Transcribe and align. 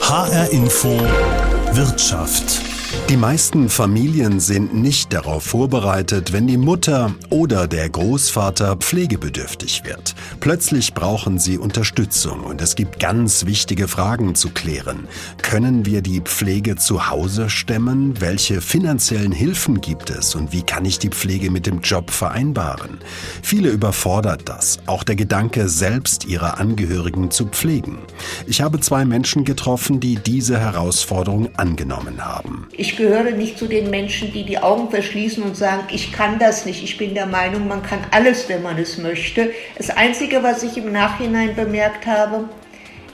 HR 0.00 0.50
Info 0.52 0.98
Wirtschaft 1.72 2.67
die 3.08 3.16
meisten 3.16 3.68
Familien 3.68 4.40
sind 4.40 4.74
nicht 4.74 5.12
darauf 5.12 5.42
vorbereitet, 5.42 6.32
wenn 6.32 6.46
die 6.46 6.56
Mutter 6.56 7.14
oder 7.30 7.66
der 7.66 7.88
Großvater 7.88 8.76
pflegebedürftig 8.76 9.84
wird. 9.84 10.14
Plötzlich 10.40 10.94
brauchen 10.94 11.38
sie 11.38 11.58
Unterstützung 11.58 12.40
und 12.40 12.62
es 12.62 12.76
gibt 12.76 13.00
ganz 13.00 13.46
wichtige 13.46 13.88
Fragen 13.88 14.34
zu 14.34 14.50
klären. 14.50 15.08
Können 15.42 15.84
wir 15.86 16.00
die 16.02 16.20
Pflege 16.20 16.76
zu 16.76 17.10
Hause 17.10 17.50
stemmen? 17.50 18.20
Welche 18.20 18.60
finanziellen 18.60 19.32
Hilfen 19.32 19.80
gibt 19.80 20.10
es 20.10 20.34
und 20.34 20.52
wie 20.52 20.62
kann 20.62 20.84
ich 20.84 20.98
die 20.98 21.10
Pflege 21.10 21.50
mit 21.50 21.66
dem 21.66 21.80
Job 21.80 22.10
vereinbaren? 22.10 22.98
Viele 23.42 23.70
überfordert 23.70 24.48
das, 24.48 24.78
auch 24.86 25.02
der 25.02 25.16
Gedanke, 25.16 25.68
selbst 25.68 26.24
ihre 26.24 26.58
Angehörigen 26.58 27.30
zu 27.30 27.46
pflegen. 27.46 27.98
Ich 28.46 28.60
habe 28.60 28.80
zwei 28.80 29.04
Menschen 29.04 29.44
getroffen, 29.44 30.00
die 30.00 30.16
diese 30.16 30.58
Herausforderung 30.58 31.48
angenommen 31.56 32.24
haben. 32.24 32.68
Ich 32.80 32.96
gehöre 32.96 33.32
nicht 33.32 33.58
zu 33.58 33.66
den 33.66 33.90
Menschen, 33.90 34.32
die 34.32 34.44
die 34.44 34.58
Augen 34.60 34.88
verschließen 34.88 35.42
und 35.42 35.56
sagen, 35.56 35.88
ich 35.90 36.12
kann 36.12 36.38
das 36.38 36.64
nicht. 36.64 36.84
Ich 36.84 36.96
bin 36.96 37.12
der 37.12 37.26
Meinung, 37.26 37.66
man 37.66 37.82
kann 37.82 37.98
alles, 38.12 38.48
wenn 38.48 38.62
man 38.62 38.78
es 38.78 38.98
möchte. 38.98 39.50
Das 39.76 39.90
Einzige, 39.90 40.44
was 40.44 40.62
ich 40.62 40.78
im 40.78 40.92
Nachhinein 40.92 41.56
bemerkt 41.56 42.06
habe, 42.06 42.48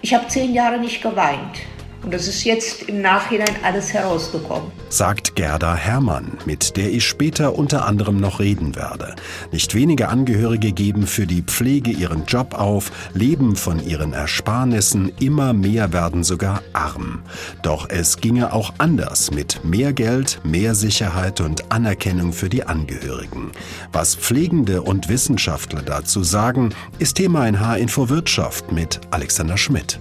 ich 0.03 0.13
habe 0.13 0.29
zehn 0.29 0.53
Jahre 0.53 0.79
nicht 0.79 1.01
geweint. 1.01 1.61
Und 2.05 2.13
das 2.13 2.29
ist 2.29 2.45
jetzt 2.45 2.83
im 2.83 3.01
Nachhinein 3.01 3.57
alles 3.63 3.95
herausgekommen. 3.95 4.71
Sagt 4.91 5.37
Gerda 5.37 5.75
Herrmann, 5.75 6.33
mit 6.45 6.77
der 6.77 6.93
ich 6.93 7.07
später 7.07 7.57
unter 7.57 7.87
anderem 7.87 8.19
noch 8.19 8.41
reden 8.41 8.77
werde. 8.77 9.15
Nicht 9.53 9.75
wenige 9.75 10.09
Angehörige 10.09 10.73
geben 10.73 11.07
für 11.07 11.27
die 11.27 11.43
Pflege 11.43 11.91
ihren 11.91 12.27
Job 12.27 12.55
auf, 12.55 12.93
leben 13.15 13.57
von 13.57 13.83
ihren 13.83 14.13
Ersparnissen, 14.13 15.13
immer 15.19 15.55
mehr 15.55 15.95
werden 15.95 16.25
sogar 16.25 16.61
arm. 16.75 17.23
Doch 17.63 17.89
es 17.89 18.19
ginge 18.19 18.53
auch 18.53 18.75
anders 18.77 19.31
mit 19.31 19.65
mehr 19.65 19.95
Geld, 19.95 20.41
mehr 20.45 20.75
Sicherheit 20.75 21.41
und 21.41 21.73
Anerkennung 21.73 22.35
für 22.35 22.51
die 22.51 22.65
Angehörigen. 22.65 23.51
Was 23.93 24.15
Pflegende 24.15 24.83
und 24.83 25.09
Wissenschaftler 25.09 25.81
dazu 25.81 26.23
sagen, 26.23 26.75
ist 26.99 27.17
Thema 27.17 27.49
in 27.49 27.61
H-Info 27.61 28.11
Wirtschaft 28.11 28.73
mit 28.73 29.01
Alexander 29.11 29.57
Schmidt. 29.57 29.99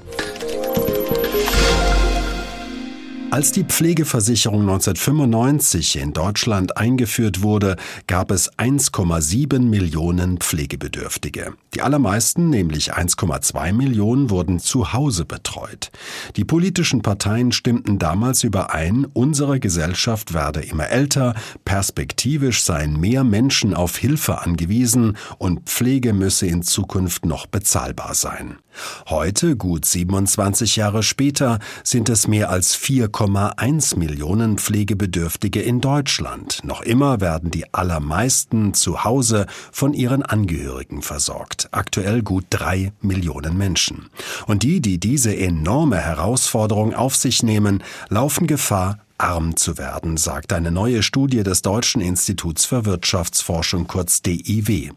Als 3.33 3.51
die 3.51 3.63
Pflegeversicherung 3.63 4.61
1995 4.61 5.95
in 5.97 6.13
Deutschland 6.13 6.77
eingeführt 6.77 7.41
wurde, 7.41 7.77
gab 8.05 8.29
es 8.29 8.53
1,7 8.59 9.57
Millionen 9.57 10.37
Pflegebedürftige. 10.37 11.55
Die 11.73 11.81
allermeisten, 11.81 12.51
nämlich 12.51 12.93
1,2 12.93 13.73
Millionen, 13.73 14.29
wurden 14.29 14.59
zu 14.59 14.93
Hause 14.93 15.25
betreut. 15.25 15.89
Die 16.35 16.45
politischen 16.45 17.01
Parteien 17.01 17.51
stimmten 17.51 17.97
damals 17.97 18.43
überein, 18.43 19.07
unsere 19.13 19.59
Gesellschaft 19.59 20.35
werde 20.35 20.61
immer 20.61 20.89
älter, 20.89 21.33
perspektivisch 21.65 22.61
seien 22.61 22.99
mehr 22.99 23.23
Menschen 23.23 23.73
auf 23.73 23.97
Hilfe 23.97 24.43
angewiesen 24.43 25.17
und 25.39 25.67
Pflege 25.67 26.13
müsse 26.13 26.45
in 26.45 26.61
Zukunft 26.61 27.25
noch 27.25 27.47
bezahlbar 27.47 28.13
sein. 28.13 28.59
Heute, 29.07 29.55
gut 29.55 29.85
27 29.85 30.75
Jahre 30.75 31.03
später, 31.03 31.59
sind 31.83 32.09
es 32.09 32.27
mehr 32.27 32.49
als 32.49 32.77
4,1 32.77 33.97
Millionen 33.97 34.57
Pflegebedürftige 34.57 35.61
in 35.61 35.81
Deutschland. 35.81 36.61
Noch 36.63 36.81
immer 36.81 37.21
werden 37.21 37.51
die 37.51 37.73
allermeisten 37.73 38.73
zu 38.73 39.03
Hause 39.03 39.45
von 39.71 39.93
ihren 39.93 40.23
Angehörigen 40.23 41.01
versorgt. 41.01 41.69
Aktuell 41.71 42.21
gut 42.21 42.45
drei 42.49 42.93
Millionen 43.01 43.57
Menschen. 43.57 44.09
Und 44.47 44.63
die, 44.63 44.81
die 44.81 44.99
diese 44.99 45.35
enorme 45.35 45.97
Herausforderung 45.97 46.93
auf 46.93 47.15
sich 47.15 47.43
nehmen, 47.43 47.83
laufen 48.09 48.47
Gefahr, 48.47 49.02
arm 49.23 49.55
zu 49.55 49.77
werden, 49.77 50.17
sagt 50.17 50.51
eine 50.51 50.69
neue 50.69 51.01
Studie 51.01 51.43
des 51.43 51.61
Deutschen 51.61 52.01
Instituts 52.01 52.65
für 52.65 52.85
Wirtschaftsforschung 52.85 53.87
kurz 53.87 54.21
DIW. 54.21 54.89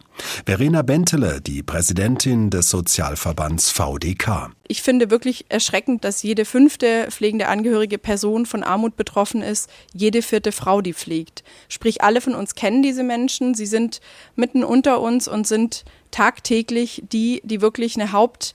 Verena 0.44 0.82
Bentele, 0.82 1.40
die 1.40 1.62
Präsidentin 1.62 2.50
des 2.50 2.68
Sozialverbands 2.68 3.70
VDK. 3.70 4.50
Ich 4.66 4.82
finde 4.82 5.10
wirklich 5.10 5.46
erschreckend, 5.48 6.02
dass 6.04 6.24
jede 6.24 6.44
fünfte 6.44 7.06
pflegende 7.10 7.46
angehörige 7.46 7.98
Person 7.98 8.46
von 8.46 8.64
Armut 8.64 8.96
betroffen 8.96 9.42
ist, 9.42 9.70
jede 9.94 10.22
vierte 10.22 10.50
Frau, 10.50 10.80
die 10.80 10.92
pflegt. 10.94 11.44
Sprich, 11.68 12.02
alle 12.02 12.20
von 12.20 12.34
uns 12.34 12.56
kennen 12.56 12.82
diese 12.82 13.04
Menschen, 13.04 13.54
sie 13.54 13.66
sind 13.66 14.00
mitten 14.34 14.64
unter 14.64 15.00
uns 15.00 15.28
und 15.28 15.46
sind 15.46 15.84
tagtäglich 16.10 17.04
die, 17.12 17.42
die 17.44 17.60
wirklich 17.60 17.94
eine 17.94 18.10
Haupt 18.10 18.54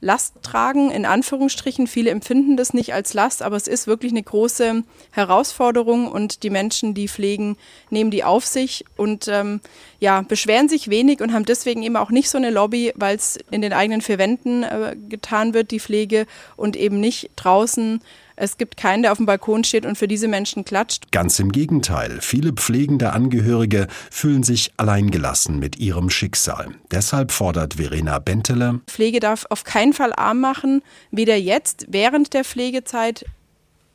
Last 0.00 0.42
tragen, 0.42 0.90
in 0.90 1.04
Anführungsstrichen. 1.04 1.86
Viele 1.86 2.10
empfinden 2.10 2.56
das 2.56 2.72
nicht 2.72 2.94
als 2.94 3.12
Last, 3.12 3.42
aber 3.42 3.56
es 3.56 3.68
ist 3.68 3.86
wirklich 3.86 4.12
eine 4.12 4.22
große 4.22 4.82
Herausforderung 5.10 6.10
und 6.10 6.42
die 6.42 6.50
Menschen, 6.50 6.94
die 6.94 7.08
pflegen, 7.08 7.56
nehmen 7.90 8.10
die 8.10 8.24
auf 8.24 8.46
sich 8.46 8.84
und 8.96 9.28
ähm, 9.28 9.60
ja, 9.98 10.22
beschweren 10.22 10.68
sich 10.68 10.88
wenig 10.88 11.20
und 11.20 11.32
haben 11.32 11.44
deswegen 11.44 11.82
eben 11.82 11.96
auch 11.96 12.10
nicht 12.10 12.30
so 12.30 12.38
eine 12.38 12.50
Lobby, 12.50 12.92
weil 12.96 13.16
es 13.16 13.38
in 13.50 13.60
den 13.60 13.74
eigenen 13.74 14.00
vier 14.00 14.18
Wänden 14.18 14.62
äh, 14.62 14.96
getan 15.08 15.52
wird, 15.52 15.70
die 15.70 15.80
Pflege, 15.80 16.26
und 16.56 16.76
eben 16.76 17.00
nicht 17.00 17.30
draußen 17.36 18.00
es 18.40 18.56
gibt 18.56 18.76
keinen, 18.76 19.02
der 19.02 19.12
auf 19.12 19.18
dem 19.18 19.26
Balkon 19.26 19.64
steht 19.64 19.84
und 19.84 19.96
für 19.96 20.08
diese 20.08 20.26
Menschen 20.26 20.64
klatscht. 20.64 21.12
Ganz 21.12 21.38
im 21.38 21.52
Gegenteil. 21.52 22.18
Viele 22.20 22.52
pflegende 22.52 23.12
Angehörige 23.12 23.86
fühlen 24.10 24.42
sich 24.42 24.72
alleingelassen 24.78 25.58
mit 25.58 25.78
ihrem 25.78 26.08
Schicksal. 26.08 26.68
Deshalb 26.90 27.32
fordert 27.32 27.74
Verena 27.74 28.18
Bentele. 28.18 28.80
Pflege 28.86 29.20
darf 29.20 29.46
auf 29.50 29.64
keinen 29.64 29.92
Fall 29.92 30.14
arm 30.14 30.40
machen, 30.40 30.82
weder 31.10 31.36
jetzt, 31.36 31.86
während 31.88 32.32
der 32.32 32.44
Pflegezeit, 32.44 33.26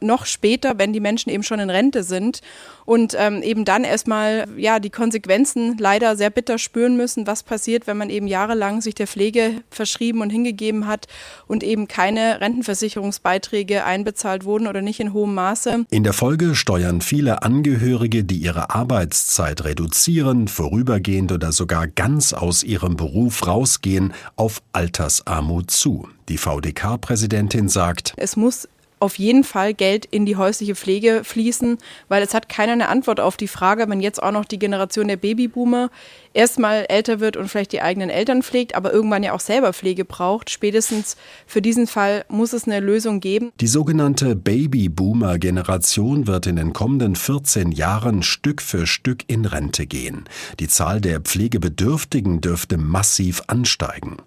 noch 0.06 0.26
später, 0.26 0.78
wenn 0.78 0.94
die 0.94 1.00
Menschen 1.00 1.30
eben 1.30 1.44
schon 1.44 1.60
in 1.60 1.70
Rente 1.70 2.04
sind 2.04 2.42
und 2.86 3.16
ähm, 3.18 3.42
eben 3.42 3.66
dann 3.66 3.84
erstmal 3.84 4.46
ja 4.58 4.80
die 4.80 4.90
Konsequenzen 4.90 5.78
leider 5.78 6.16
sehr 6.16 6.30
bitter 6.30 6.58
spüren 6.58 6.96
müssen, 6.96 7.28
was 7.28 7.44
passiert, 7.44 7.88
wenn 7.88 7.98
man 7.98 8.10
eben 8.10 8.28
jahrelang 8.28 8.82
sich 8.82 8.96
der 8.96 9.08
Pflege 9.08 9.64
verschrieben 9.70 10.22
und 10.22 10.30
hingegeben 10.30 10.88
hat 10.88 11.08
und 11.48 11.64
eben 11.64 11.88
keine 11.88 12.42
Rentenversicherungsbeiträge 12.42 13.84
einbezahlt 13.84 14.46
wurden 14.46 14.68
oder 14.68 14.82
nicht 14.82 15.00
in 15.00 15.14
hohem 15.14 15.34
Maße. 15.34 15.86
In 15.90 16.04
der 16.04 16.14
Folge 16.14 16.56
steuern 16.56 17.02
viele 17.02 17.42
Angehörige, 17.42 18.24
die 18.24 18.38
ihre 18.38 18.70
Arbeitszeit 18.70 19.64
reduzieren, 19.64 20.48
vorübergehend 20.48 21.32
oder 21.32 21.52
sogar 21.52 21.88
ganz 21.88 22.34
aus 22.34 22.64
ihrem 22.64 22.96
Beruf 22.96 23.48
rausgehen, 23.48 24.14
auf 24.36 24.62
Altersarmut 24.74 25.72
zu. 25.72 26.08
Die 26.28 26.38
VDK-Präsidentin 26.38 27.70
sagt, 27.70 28.14
es 28.18 28.36
muss 28.36 28.68
auf 29.00 29.18
jeden 29.20 29.44
Fall 29.44 29.74
Geld 29.74 30.06
in 30.06 30.26
die 30.26 30.36
häusliche 30.36 30.76
Pflege 30.76 31.24
fließen, 31.24 31.78
weil 32.08 32.24
es 32.24 32.34
hat 32.34 32.50
keiner 32.50 32.74
eine 32.74 32.90
Antwort 32.90 33.20
auf 33.20 33.38
die 33.38 33.48
Frage, 33.48 33.90
wenn 33.90 34.00
jetzt 34.00 34.22
auch 34.22 34.32
noch 34.32 34.46
die 34.46 34.60
Generation 34.60 35.08
der 35.08 35.18
Babyboomer 35.18 35.90
erstmal 36.36 36.86
älter 36.90 37.20
wird 37.20 37.38
und 37.38 37.48
vielleicht 37.48 37.72
die 37.72 37.82
eigenen 37.82 38.10
Eltern 38.10 38.44
pflegt, 38.44 38.76
aber 38.76 38.94
irgendwann 38.94 39.24
ja 39.24 39.34
auch 39.34 39.40
selber 39.40 39.74
Pflege 39.74 40.06
braucht. 40.06 40.50
Spätestens 40.50 41.16
für 41.48 41.62
diesen 41.62 41.88
Fall 41.88 42.26
muss 42.28 42.54
es 42.54 42.66
eine 42.66 42.80
Lösung 42.80 43.20
geben. 43.20 43.52
Die 43.60 43.68
sogenannte 43.68 44.36
Babyboomer-Generation 44.36 46.28
wird 46.28 46.48
in 46.48 46.58
den 46.58 46.74
kommenden 46.74 47.16
14 47.16 47.72
Jahren 47.72 48.22
Stück 48.22 48.62
für 48.62 48.86
Stück 48.86 49.24
in 49.28 49.46
Rente 49.46 49.88
gehen. 49.88 50.26
Die 50.60 50.68
Zahl 50.68 51.02
der 51.02 51.22
Pflegebedürftigen 51.22 52.42
dürfte 52.42 52.78
massiv 52.78 53.42
ansteigen. 53.48 54.18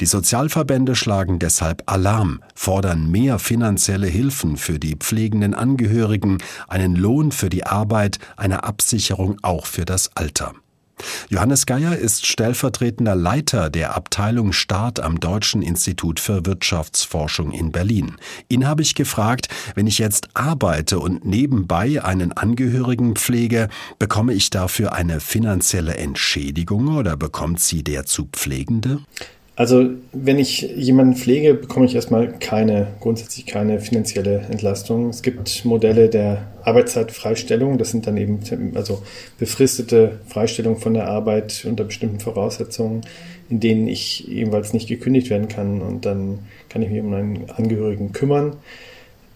Die 0.00 0.06
Sozialverbände 0.06 0.94
schlagen 0.94 1.38
deshalb 1.38 1.84
Alarm, 1.86 2.42
fordern 2.54 3.10
mehr 3.10 3.38
finanzielle 3.38 4.06
Hilfen 4.06 4.58
für 4.58 4.78
die 4.78 4.96
pflegenden 4.96 5.54
Angehörigen, 5.54 6.38
einen 6.68 6.94
Lohn 6.94 7.32
für 7.32 7.48
die 7.48 7.64
Arbeit, 7.64 8.18
eine 8.36 8.64
Absicherung 8.64 9.38
auch 9.42 9.64
für 9.64 9.86
das 9.86 10.14
Alter. 10.14 10.52
Johannes 11.28 11.66
Geier 11.66 11.96
ist 11.96 12.26
stellvertretender 12.26 13.14
Leiter 13.14 13.70
der 13.70 13.96
Abteilung 13.96 14.52
Staat 14.52 15.00
am 15.00 15.20
Deutschen 15.20 15.62
Institut 15.62 16.20
für 16.20 16.46
Wirtschaftsforschung 16.46 17.52
in 17.52 17.72
Berlin. 17.72 18.16
Ihn 18.48 18.66
habe 18.66 18.82
ich 18.82 18.94
gefragt, 18.94 19.48
wenn 19.74 19.86
ich 19.86 19.98
jetzt 19.98 20.28
arbeite 20.34 20.98
und 20.98 21.24
nebenbei 21.24 22.02
einen 22.02 22.32
Angehörigen 22.32 23.16
pflege, 23.16 23.68
bekomme 23.98 24.34
ich 24.34 24.50
dafür 24.50 24.92
eine 24.92 25.20
finanzielle 25.20 25.96
Entschädigung 25.96 26.96
oder 26.96 27.16
bekommt 27.16 27.60
sie 27.60 27.82
der 27.82 28.06
zu 28.06 28.28
Pflegende? 28.32 29.00
Also 29.54 29.90
wenn 30.12 30.38
ich 30.38 30.62
jemanden 30.62 31.14
pflege, 31.14 31.52
bekomme 31.52 31.84
ich 31.84 31.94
erstmal 31.94 32.32
keine, 32.38 32.86
grundsätzlich 33.00 33.44
keine 33.44 33.80
finanzielle 33.80 34.46
Entlastung. 34.50 35.10
Es 35.10 35.20
gibt 35.20 35.66
Modelle 35.66 36.08
der 36.08 36.48
Arbeitszeitfreistellung, 36.64 37.76
das 37.76 37.90
sind 37.90 38.06
dann 38.06 38.16
eben 38.16 38.40
also 38.74 39.02
befristete 39.38 40.20
Freistellung 40.26 40.78
von 40.78 40.94
der 40.94 41.06
Arbeit 41.06 41.66
unter 41.68 41.84
bestimmten 41.84 42.18
Voraussetzungen, 42.18 43.02
in 43.50 43.60
denen 43.60 43.88
ich 43.88 44.26
ebenfalls 44.30 44.72
nicht 44.72 44.88
gekündigt 44.88 45.28
werden 45.28 45.48
kann 45.48 45.82
und 45.82 46.06
dann 46.06 46.38
kann 46.70 46.80
ich 46.80 46.88
mich 46.88 47.02
um 47.02 47.12
einen 47.12 47.50
Angehörigen 47.50 48.12
kümmern. 48.12 48.56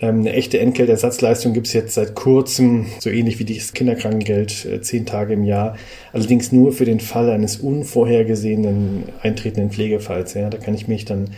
Ähm, 0.06 0.20
eine 0.20 0.32
echte 0.32 0.60
Entgeltersatzleistung 0.60 1.52
gibt 1.52 1.66
es 1.66 1.72
jetzt 1.72 1.94
seit 1.94 2.14
kurzem, 2.14 2.86
so 3.00 3.10
ähnlich 3.10 3.40
wie 3.40 3.44
das 3.44 3.72
Kinderkrankengeld, 3.72 4.64
äh, 4.64 4.80
zehn 4.80 5.04
Tage 5.04 5.34
im 5.34 5.44
Jahr. 5.44 5.76
Allerdings 6.12 6.52
nur 6.52 6.72
für 6.72 6.84
den 6.84 7.00
Fall 7.00 7.30
eines 7.30 7.56
unvorhergesehenen 7.56 9.04
eintretenden 9.22 9.70
Pflegefalls. 9.70 10.34
Ja. 10.34 10.48
Da 10.48 10.58
kann 10.58 10.74
ich 10.74 10.86
mich 10.86 11.04
dann 11.04 11.30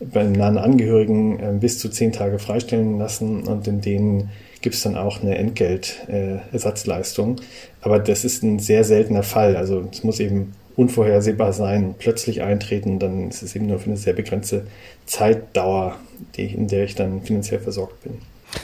bei 0.00 0.24
nahen 0.24 0.58
Angehörigen 0.58 1.40
äh, 1.40 1.52
bis 1.58 1.78
zu 1.78 1.88
zehn 1.88 2.12
Tage 2.12 2.38
freistellen 2.38 2.98
lassen 2.98 3.44
und 3.44 3.66
in 3.66 3.80
denen 3.80 4.30
gibt 4.60 4.76
es 4.76 4.82
dann 4.82 4.96
auch 4.96 5.22
eine 5.22 5.36
Entgeltersatzleistung. 5.36 7.38
Äh, 7.38 7.42
Aber 7.80 7.98
das 7.98 8.24
ist 8.24 8.42
ein 8.42 8.60
sehr 8.60 8.84
seltener 8.84 9.22
Fall. 9.22 9.56
Also 9.56 9.88
es 9.90 10.04
muss 10.04 10.20
eben 10.20 10.52
unvorhersehbar 10.76 11.52
sein, 11.52 11.94
plötzlich 11.98 12.42
eintreten, 12.42 12.98
dann 12.98 13.30
ist 13.30 13.42
es 13.42 13.54
eben 13.54 13.66
nur 13.66 13.78
für 13.78 13.86
eine 13.86 13.96
sehr 13.96 14.12
begrenzte 14.12 14.66
Zeitdauer, 15.06 15.96
die, 16.36 16.46
in 16.46 16.68
der 16.68 16.84
ich 16.84 16.94
dann 16.94 17.22
finanziell 17.22 17.60
versorgt 17.60 18.02
bin. 18.02 18.14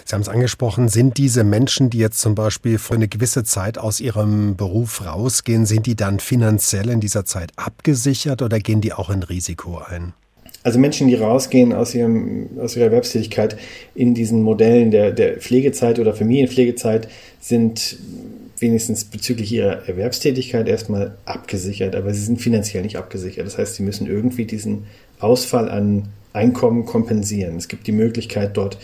Sie 0.05 0.15
haben 0.15 0.23
es 0.23 0.29
angesprochen, 0.29 0.89
sind 0.89 1.19
diese 1.19 1.45
Menschen, 1.45 1.91
die 1.91 1.99
jetzt 1.99 2.21
zum 2.21 2.35
Beispiel 2.35 2.79
für 2.79 2.95
eine 2.95 3.09
gewisse 3.09 3.45
Zeit 3.45 3.79
aus 3.79 4.01
ihrem 4.01 4.57
Beruf 4.57 5.05
rausgehen, 5.05 5.67
sind 5.67 5.87
die 5.87 5.97
dann 5.97 6.21
finanziell 6.21 6.91
in 6.91 7.01
dieser 7.01 7.25
Zeit 7.25 7.53
abgesichert 7.57 8.43
oder 8.43 8.61
gehen 8.61 8.81
die 8.81 8.93
auch 8.93 9.11
in 9.11 9.23
Risiko 9.23 9.79
ein? 9.79 10.13
Also 10.63 10.79
Menschen, 10.79 11.09
die 11.09 11.15
rausgehen 11.15 11.73
aus, 11.73 11.95
ihrem, 11.95 12.51
aus 12.61 12.77
ihrer 12.77 12.87
Erwerbstätigkeit 12.87 13.57
in 13.95 14.15
diesen 14.15 14.43
Modellen 14.43 14.91
der, 14.91 15.11
der 15.11 15.39
Pflegezeit 15.39 15.99
oder 15.99 16.13
Familienpflegezeit, 16.13 17.09
sind 17.41 17.97
wenigstens 18.61 19.05
bezüglich 19.05 19.53
ihrer 19.53 19.89
Erwerbstätigkeit 19.89 20.69
erstmal 20.69 21.17
abgesichert, 21.25 21.95
aber 21.97 22.13
sie 22.13 22.23
sind 22.23 22.41
finanziell 22.41 22.83
nicht 22.83 22.97
abgesichert. 22.97 23.47
Das 23.47 23.59
heißt, 23.59 23.75
sie 23.75 23.83
müssen 23.83 24.07
irgendwie 24.07 24.45
diesen 24.45 24.85
Ausfall 25.19 25.69
an 25.69 26.09
Einkommen 26.33 26.87
kompensieren. 26.87 27.57
Es 27.57 27.67
gibt 27.67 27.89
die 27.89 27.93
Möglichkeit, 27.93 28.57
dort 28.57 28.79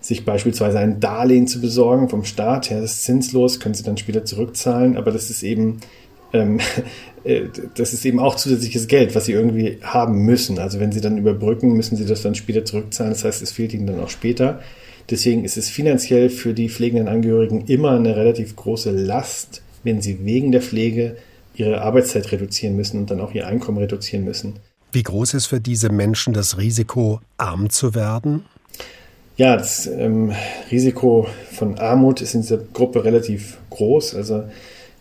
sich 0.00 0.24
beispielsweise 0.24 0.80
ein 0.80 0.98
Darlehen 1.00 1.46
zu 1.46 1.60
besorgen 1.60 2.08
vom 2.08 2.24
Staat. 2.24 2.68
Ja, 2.68 2.80
das 2.80 2.94
ist 2.96 3.04
zinslos, 3.04 3.60
können 3.60 3.74
sie 3.74 3.84
dann 3.84 3.96
später 3.96 4.24
zurückzahlen, 4.24 4.96
aber 4.96 5.12
das 5.12 5.30
ist 5.30 5.42
eben 5.44 5.80
ähm, 6.34 6.58
äh, 7.24 7.44
das 7.76 7.94
ist 7.94 8.04
eben 8.04 8.18
auch 8.18 8.34
zusätzliches 8.34 8.88
Geld, 8.88 9.14
was 9.14 9.24
sie 9.24 9.32
irgendwie 9.32 9.78
haben 9.82 10.18
müssen. 10.24 10.58
Also 10.58 10.80
wenn 10.80 10.92
sie 10.92 11.00
dann 11.00 11.16
überbrücken, 11.16 11.72
müssen 11.72 11.96
sie 11.96 12.04
das 12.04 12.22
dann 12.22 12.34
später 12.34 12.64
zurückzahlen. 12.64 13.12
Das 13.12 13.24
heißt, 13.24 13.40
es 13.40 13.52
fehlt 13.52 13.72
ihnen 13.72 13.86
dann 13.86 14.00
auch 14.00 14.10
später. 14.10 14.60
Deswegen 15.10 15.44
ist 15.44 15.56
es 15.56 15.68
finanziell 15.68 16.30
für 16.30 16.54
die 16.54 16.68
pflegenden 16.68 17.08
Angehörigen 17.08 17.66
immer 17.66 17.92
eine 17.92 18.16
relativ 18.16 18.56
große 18.56 18.90
Last, 18.90 19.62
wenn 19.82 20.00
sie 20.00 20.24
wegen 20.24 20.52
der 20.52 20.62
Pflege 20.62 21.16
ihre 21.54 21.82
Arbeitszeit 21.82 22.32
reduzieren 22.32 22.76
müssen 22.76 22.98
und 22.98 23.10
dann 23.10 23.20
auch 23.20 23.32
ihr 23.32 23.46
Einkommen 23.46 23.78
reduzieren 23.78 24.24
müssen. 24.24 24.54
Wie 24.92 25.02
groß 25.02 25.34
ist 25.34 25.46
für 25.46 25.60
diese 25.60 25.90
Menschen 25.90 26.34
das 26.34 26.58
Risiko, 26.58 27.20
arm 27.36 27.68
zu 27.68 27.94
werden? 27.94 28.44
Ja, 29.36 29.56
das 29.56 29.86
ähm, 29.86 30.32
Risiko 30.70 31.26
von 31.50 31.78
Armut 31.78 32.20
ist 32.20 32.34
in 32.34 32.42
dieser 32.42 32.58
Gruppe 32.58 33.04
relativ 33.04 33.58
groß. 33.70 34.14
Also 34.14 34.44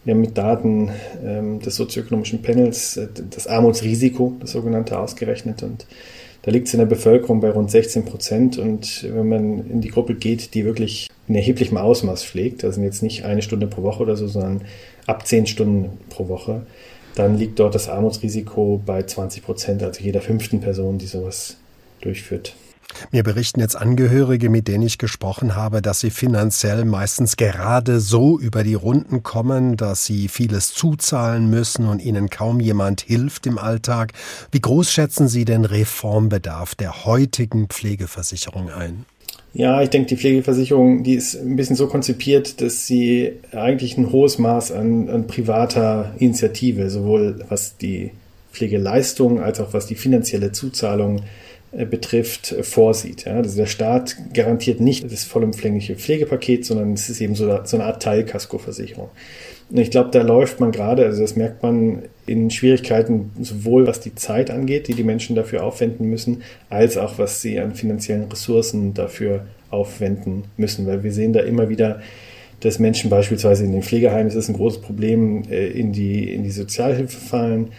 wir 0.03 0.13
haben 0.13 0.21
mit 0.21 0.37
Daten 0.37 0.89
ähm, 1.23 1.59
des 1.59 1.75
sozioökonomischen 1.75 2.41
Panels 2.41 2.97
äh, 2.97 3.07
das 3.29 3.45
Armutsrisiko, 3.45 4.35
das 4.39 4.51
sogenannte, 4.51 4.97
ausgerechnet. 4.97 5.61
Und 5.61 5.85
da 6.43 6.51
liegt 6.51 6.67
es 6.67 6.73
in 6.73 6.79
der 6.79 6.85
Bevölkerung 6.85 7.39
bei 7.39 7.49
rund 7.49 7.71
16 7.71 8.05
Prozent. 8.05 8.57
Und 8.57 9.07
wenn 9.09 9.29
man 9.29 9.69
in 9.69 9.81
die 9.81 9.89
Gruppe 9.89 10.13
geht, 10.13 10.53
die 10.53 10.65
wirklich 10.65 11.09
in 11.27 11.35
erheblichem 11.35 11.77
Ausmaß 11.77 12.23
pflegt, 12.23 12.61
sind 12.61 12.83
jetzt 12.83 13.01
nicht 13.01 13.23
eine 13.23 13.41
Stunde 13.41 13.67
pro 13.67 13.81
Woche 13.81 14.03
oder 14.03 14.17
so, 14.17 14.27
sondern 14.27 14.61
ab 15.07 15.25
zehn 15.25 15.47
Stunden 15.47 15.97
pro 16.09 16.27
Woche, 16.27 16.63
dann 17.15 17.37
liegt 17.37 17.59
dort 17.59 17.75
das 17.75 17.87
Armutsrisiko 17.87 18.81
bei 18.85 19.03
20 19.03 19.43
Prozent, 19.43 19.83
also 19.83 20.01
jeder 20.01 20.21
fünften 20.21 20.59
Person, 20.59 20.97
die 20.97 21.05
sowas 21.05 21.57
durchführt. 22.01 22.55
Mir 23.11 23.23
berichten 23.23 23.59
jetzt 23.59 23.75
Angehörige, 23.75 24.49
mit 24.49 24.67
denen 24.67 24.83
ich 24.83 24.97
gesprochen 24.97 25.55
habe, 25.55 25.81
dass 25.81 25.99
sie 25.99 26.09
finanziell 26.09 26.85
meistens 26.85 27.37
gerade 27.37 27.99
so 27.99 28.39
über 28.39 28.63
die 28.63 28.73
Runden 28.73 29.23
kommen, 29.23 29.77
dass 29.77 30.05
sie 30.05 30.27
vieles 30.27 30.73
zuzahlen 30.73 31.49
müssen 31.49 31.87
und 31.87 32.03
ihnen 32.03 32.29
kaum 32.29 32.59
jemand 32.59 33.01
hilft 33.01 33.45
im 33.47 33.57
Alltag. 33.57 34.13
Wie 34.51 34.61
groß 34.61 34.91
schätzen 34.91 35.27
Sie 35.27 35.45
den 35.45 35.65
Reformbedarf 35.65 36.75
der 36.75 37.05
heutigen 37.05 37.67
Pflegeversicherung 37.67 38.69
ein? 38.69 39.05
Ja, 39.53 39.83
ich 39.83 39.89
denke, 39.89 40.07
die 40.09 40.17
Pflegeversicherung, 40.17 41.03
die 41.03 41.13
ist 41.13 41.35
ein 41.35 41.55
bisschen 41.55 41.75
so 41.75 41.87
konzipiert, 41.87 42.59
dass 42.59 42.87
sie 42.87 43.33
eigentlich 43.51 43.97
ein 43.97 44.11
hohes 44.11 44.39
Maß 44.39 44.71
an, 44.71 45.09
an 45.09 45.27
privater 45.27 46.15
Initiative, 46.17 46.89
sowohl 46.89 47.45
was 47.49 47.77
die 47.77 48.11
Pflegeleistung 48.51 49.41
als 49.41 49.59
auch 49.59 49.73
was 49.73 49.85
die 49.85 49.95
finanzielle 49.95 50.51
Zuzahlung 50.51 51.19
äh, 51.19 51.21
betrifft, 51.85 52.51
äh, 52.51 52.63
vorsieht. 52.63 53.25
Ja? 53.25 53.37
Also 53.37 53.57
der 53.57 53.65
Staat 53.65 54.15
garantiert 54.33 54.79
nicht 54.79 55.11
das 55.11 55.23
vollumfängliche 55.23 55.95
Pflegepaket, 55.95 56.65
sondern 56.65 56.93
es 56.93 57.09
ist 57.09 57.21
eben 57.21 57.35
so, 57.35 57.59
so 57.63 57.77
eine 57.77 57.85
Art 57.85 58.01
Teilkaskoversicherung. 58.03 59.09
Und 59.69 59.77
ich 59.77 59.89
glaube, 59.89 60.11
da 60.11 60.21
läuft 60.21 60.59
man 60.59 60.71
gerade, 60.71 61.05
also 61.05 61.21
das 61.21 61.35
merkt 61.35 61.63
man 61.63 62.03
in 62.27 62.51
Schwierigkeiten, 62.51 63.31
sowohl 63.41 63.87
was 63.87 63.99
die 63.99 64.13
Zeit 64.13 64.51
angeht, 64.51 64.87
die 64.87 64.93
die 64.93 65.03
Menschen 65.03 65.35
dafür 65.35 65.63
aufwenden 65.63 66.09
müssen, 66.09 66.43
als 66.69 66.97
auch 66.97 67.17
was 67.17 67.41
sie 67.41 67.59
an 67.59 67.73
finanziellen 67.73 68.29
Ressourcen 68.29 68.93
dafür 68.93 69.47
aufwenden 69.71 70.43
müssen. 70.57 70.85
Weil 70.85 71.03
wir 71.03 71.11
sehen 71.11 71.33
da 71.33 71.39
immer 71.39 71.69
wieder, 71.69 72.01
dass 72.59 72.77
Menschen 72.77 73.09
beispielsweise 73.09 73.65
in 73.65 73.71
den 73.71 73.81
Pflegeheimen, 73.81 74.27
das 74.27 74.35
ist 74.35 74.49
ein 74.49 74.55
großes 74.55 74.81
Problem, 74.81 75.43
äh, 75.49 75.67
in 75.67 75.91
die, 75.91 76.31
in 76.31 76.43
die 76.43 76.51
Sozialhilfe 76.51 77.17
fallen 77.17 77.71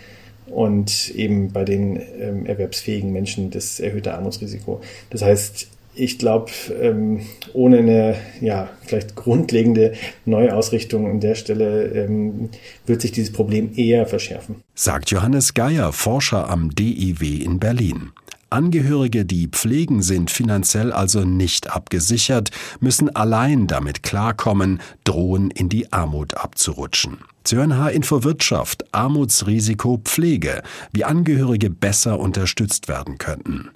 und 0.47 1.11
eben 1.11 1.53
bei 1.53 1.65
den 1.65 2.01
ähm, 2.21 2.47
erwerbsfähigen 2.47 3.13
Menschen 3.13 3.51
das 3.51 3.81
erhöhte 3.81 4.15
Armutsrisiko. 4.15 4.81
Das 5.11 5.23
heißt, 5.23 5.69
ich 5.97 6.19
glaube, 6.19 6.51
ähm, 6.81 7.21
ohne 7.53 7.79
eine 7.79 8.17
ja, 8.41 8.69
vielleicht 8.83 9.15
grundlegende 9.15 9.95
Neuausrichtung 10.25 11.09
an 11.09 11.21
der 11.21 11.35
Stelle 11.35 11.85
ähm, 11.85 12.51
wird 12.87 13.01
sich 13.01 13.13
dieses 13.13 13.33
Problem 13.33 13.71
eher 13.77 14.07
verschärfen. 14.07 14.57
Sagt 14.75 15.11
Johannes 15.11 15.55
Geier, 15.55 15.93
Forscher 15.93 16.51
am 16.51 16.75
DIW 16.75 17.45
in 17.45 17.61
Berlin. 17.61 18.11
Angehörige, 18.55 19.25
die 19.25 19.49
pflegen, 19.49 20.01
sind 20.01 20.31
finanziell 20.31 20.93
also 20.93 21.25
nicht 21.25 21.73
abgesichert, 21.75 22.53
müssen 22.79 23.15
allein 23.17 23.67
damit 23.67 24.05
klarkommen, 24.05 24.81
drohen 25.03 25.51
in 25.51 25.69
die 25.69 25.93
Armut 25.93 26.35
abzurutschen. 26.35 27.19
Sie 27.45 27.57
hören 27.57 27.77
H-Info 27.77 28.23
Wirtschaft, 28.23 28.85
Armutsrisiko 28.95 30.01
Pflege, 30.05 30.63
wie 30.93 31.03
Angehörige 31.03 31.69
besser 31.69 32.21
unterstützt 32.21 32.87
werden 32.87 33.19
könnten. 33.19 33.71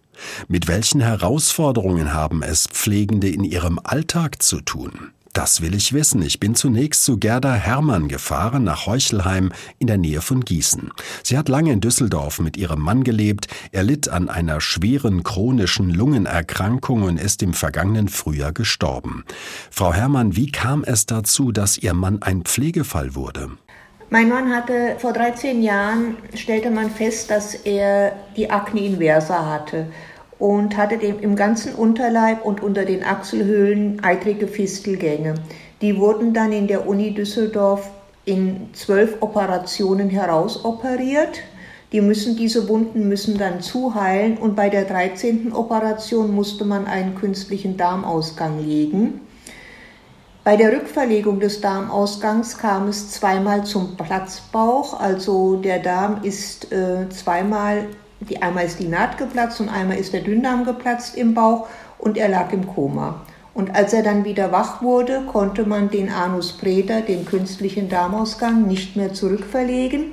Mit 0.46 0.68
welchen 0.68 1.00
Herausforderungen 1.00 2.14
haben 2.14 2.44
es 2.44 2.68
Pflegende 2.68 3.28
in 3.28 3.42
ihrem 3.42 3.80
Alltag 3.82 4.40
zu 4.42 4.60
tun? 4.60 5.10
Das 5.38 5.62
will 5.62 5.76
ich 5.76 5.92
wissen. 5.92 6.20
Ich 6.22 6.40
bin 6.40 6.56
zunächst 6.56 7.04
zu 7.04 7.16
Gerda 7.16 7.54
Hermann 7.54 8.08
gefahren 8.08 8.64
nach 8.64 8.86
Heuchelheim 8.86 9.52
in 9.78 9.86
der 9.86 9.96
Nähe 9.96 10.20
von 10.20 10.44
Gießen. 10.44 10.90
Sie 11.22 11.38
hat 11.38 11.48
lange 11.48 11.70
in 11.70 11.80
Düsseldorf 11.80 12.40
mit 12.40 12.56
ihrem 12.56 12.80
Mann 12.80 13.04
gelebt. 13.04 13.46
Er 13.70 13.84
litt 13.84 14.08
an 14.08 14.28
einer 14.28 14.60
schweren 14.60 15.22
chronischen 15.22 15.90
Lungenerkrankung 15.90 17.04
und 17.04 17.20
ist 17.20 17.40
im 17.44 17.54
vergangenen 17.54 18.08
Frühjahr 18.08 18.50
gestorben. 18.50 19.24
Frau 19.70 19.92
Hermann, 19.92 20.34
wie 20.34 20.50
kam 20.50 20.82
es 20.82 21.06
dazu, 21.06 21.52
dass 21.52 21.78
Ihr 21.78 21.94
Mann 21.94 22.20
ein 22.20 22.42
Pflegefall 22.42 23.14
wurde? 23.14 23.48
Mein 24.10 24.28
Mann 24.28 24.52
hatte 24.52 24.96
vor 24.98 25.12
13 25.12 25.62
Jahren, 25.62 26.16
stellte 26.34 26.72
man 26.72 26.90
fest, 26.90 27.30
dass 27.30 27.54
er 27.54 28.12
die 28.36 28.50
Akne 28.50 28.80
inversa 28.80 29.46
hatte 29.46 29.86
und 30.38 30.76
hatte 30.76 30.94
im 30.94 31.36
ganzen 31.36 31.74
Unterleib 31.74 32.44
und 32.44 32.62
unter 32.62 32.84
den 32.84 33.04
Achselhöhlen 33.04 34.02
eitrige 34.02 34.46
Fistelgänge. 34.46 35.34
Die 35.80 35.98
wurden 35.98 36.32
dann 36.32 36.52
in 36.52 36.66
der 36.66 36.86
Uni 36.86 37.12
Düsseldorf 37.12 37.90
in 38.24 38.68
zwölf 38.72 39.16
Operationen 39.20 40.10
herausoperiert. 40.10 41.40
Die 41.92 42.00
müssen, 42.02 42.36
diese 42.36 42.68
Wunden 42.68 43.08
müssen 43.08 43.38
dann 43.38 43.62
zuheilen 43.62 44.36
und 44.36 44.54
bei 44.54 44.68
der 44.68 44.84
13. 44.84 45.52
Operation 45.54 46.34
musste 46.34 46.64
man 46.64 46.86
einen 46.86 47.14
künstlichen 47.14 47.76
Darmausgang 47.76 48.62
legen. 48.64 49.22
Bei 50.44 50.56
der 50.56 50.72
Rückverlegung 50.72 51.40
des 51.40 51.60
Darmausgangs 51.60 52.58
kam 52.58 52.88
es 52.88 53.10
zweimal 53.10 53.64
zum 53.64 53.96
Platzbauch, 53.96 54.98
also 54.98 55.56
der 55.56 55.78
Darm 55.78 56.22
ist 56.22 56.72
äh, 56.72 57.08
zweimal 57.10 57.86
die, 58.20 58.42
einmal 58.42 58.66
ist 58.66 58.80
die 58.80 58.88
Naht 58.88 59.18
geplatzt 59.18 59.60
und 59.60 59.68
einmal 59.68 59.98
ist 59.98 60.12
der 60.12 60.22
Dünndarm 60.22 60.64
geplatzt 60.64 61.16
im 61.16 61.34
Bauch 61.34 61.68
und 61.98 62.16
er 62.16 62.28
lag 62.28 62.52
im 62.52 62.66
Koma. 62.66 63.22
Und 63.54 63.74
als 63.74 63.92
er 63.92 64.02
dann 64.02 64.24
wieder 64.24 64.52
wach 64.52 64.82
wurde, 64.82 65.22
konnte 65.26 65.64
man 65.64 65.90
den 65.90 66.10
Anus 66.10 66.52
Preta, 66.52 67.00
den 67.00 67.24
künstlichen 67.24 67.88
Darmausgang, 67.88 68.66
nicht 68.66 68.94
mehr 68.94 69.14
zurückverlegen. 69.14 70.12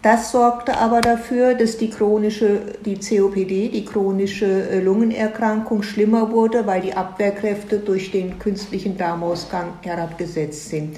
Das 0.00 0.30
sorgte 0.30 0.78
aber 0.78 1.00
dafür, 1.00 1.54
dass 1.54 1.76
die 1.76 1.90
chronische, 1.90 2.60
die 2.84 2.94
COPD, 2.94 3.68
die 3.68 3.84
chronische 3.84 4.70
äh, 4.70 4.80
Lungenerkrankung 4.80 5.82
schlimmer 5.82 6.30
wurde, 6.30 6.66
weil 6.66 6.80
die 6.80 6.94
Abwehrkräfte 6.94 7.78
durch 7.80 8.12
den 8.12 8.38
künstlichen 8.38 8.96
Darmausgang 8.96 9.72
herabgesetzt 9.82 10.68
sind. 10.68 10.96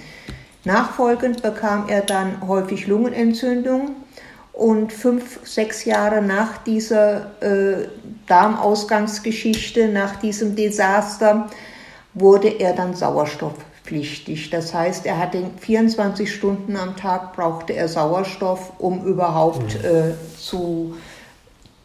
Nachfolgend 0.65 1.43
bekam 1.43 1.89
er 1.89 2.03
dann 2.03 2.47
häufig 2.47 2.87
Lungenentzündung, 2.87 3.97
und 4.53 4.93
fünf, 4.93 5.41
sechs 5.45 5.85
Jahre 5.85 6.23
nach 6.23 6.59
dieser 6.59 7.41
äh, 7.41 7.89
Darmausgangsgeschichte, 8.27 9.89
nach 9.89 10.17
diesem 10.17 10.57
Desaster, 10.57 11.49
wurde 12.15 12.49
er 12.49 12.73
dann 12.75 12.95
sauerstoffpflichtig. 12.95 14.51
Das 14.51 14.75
heißt, 14.75 15.07
er 15.07 15.19
hatte 15.19 15.43
24 15.61 16.33
Stunden 16.33 16.77
am 16.77 16.97
Tag 16.97 17.35
brauchte 17.35 17.73
er 17.73 17.89
Sauerstoff, 17.89 18.73
um 18.79 19.05
überhaupt 19.05 19.75
mhm. 19.75 19.85
äh, 19.85 20.15
zu, 20.39 20.95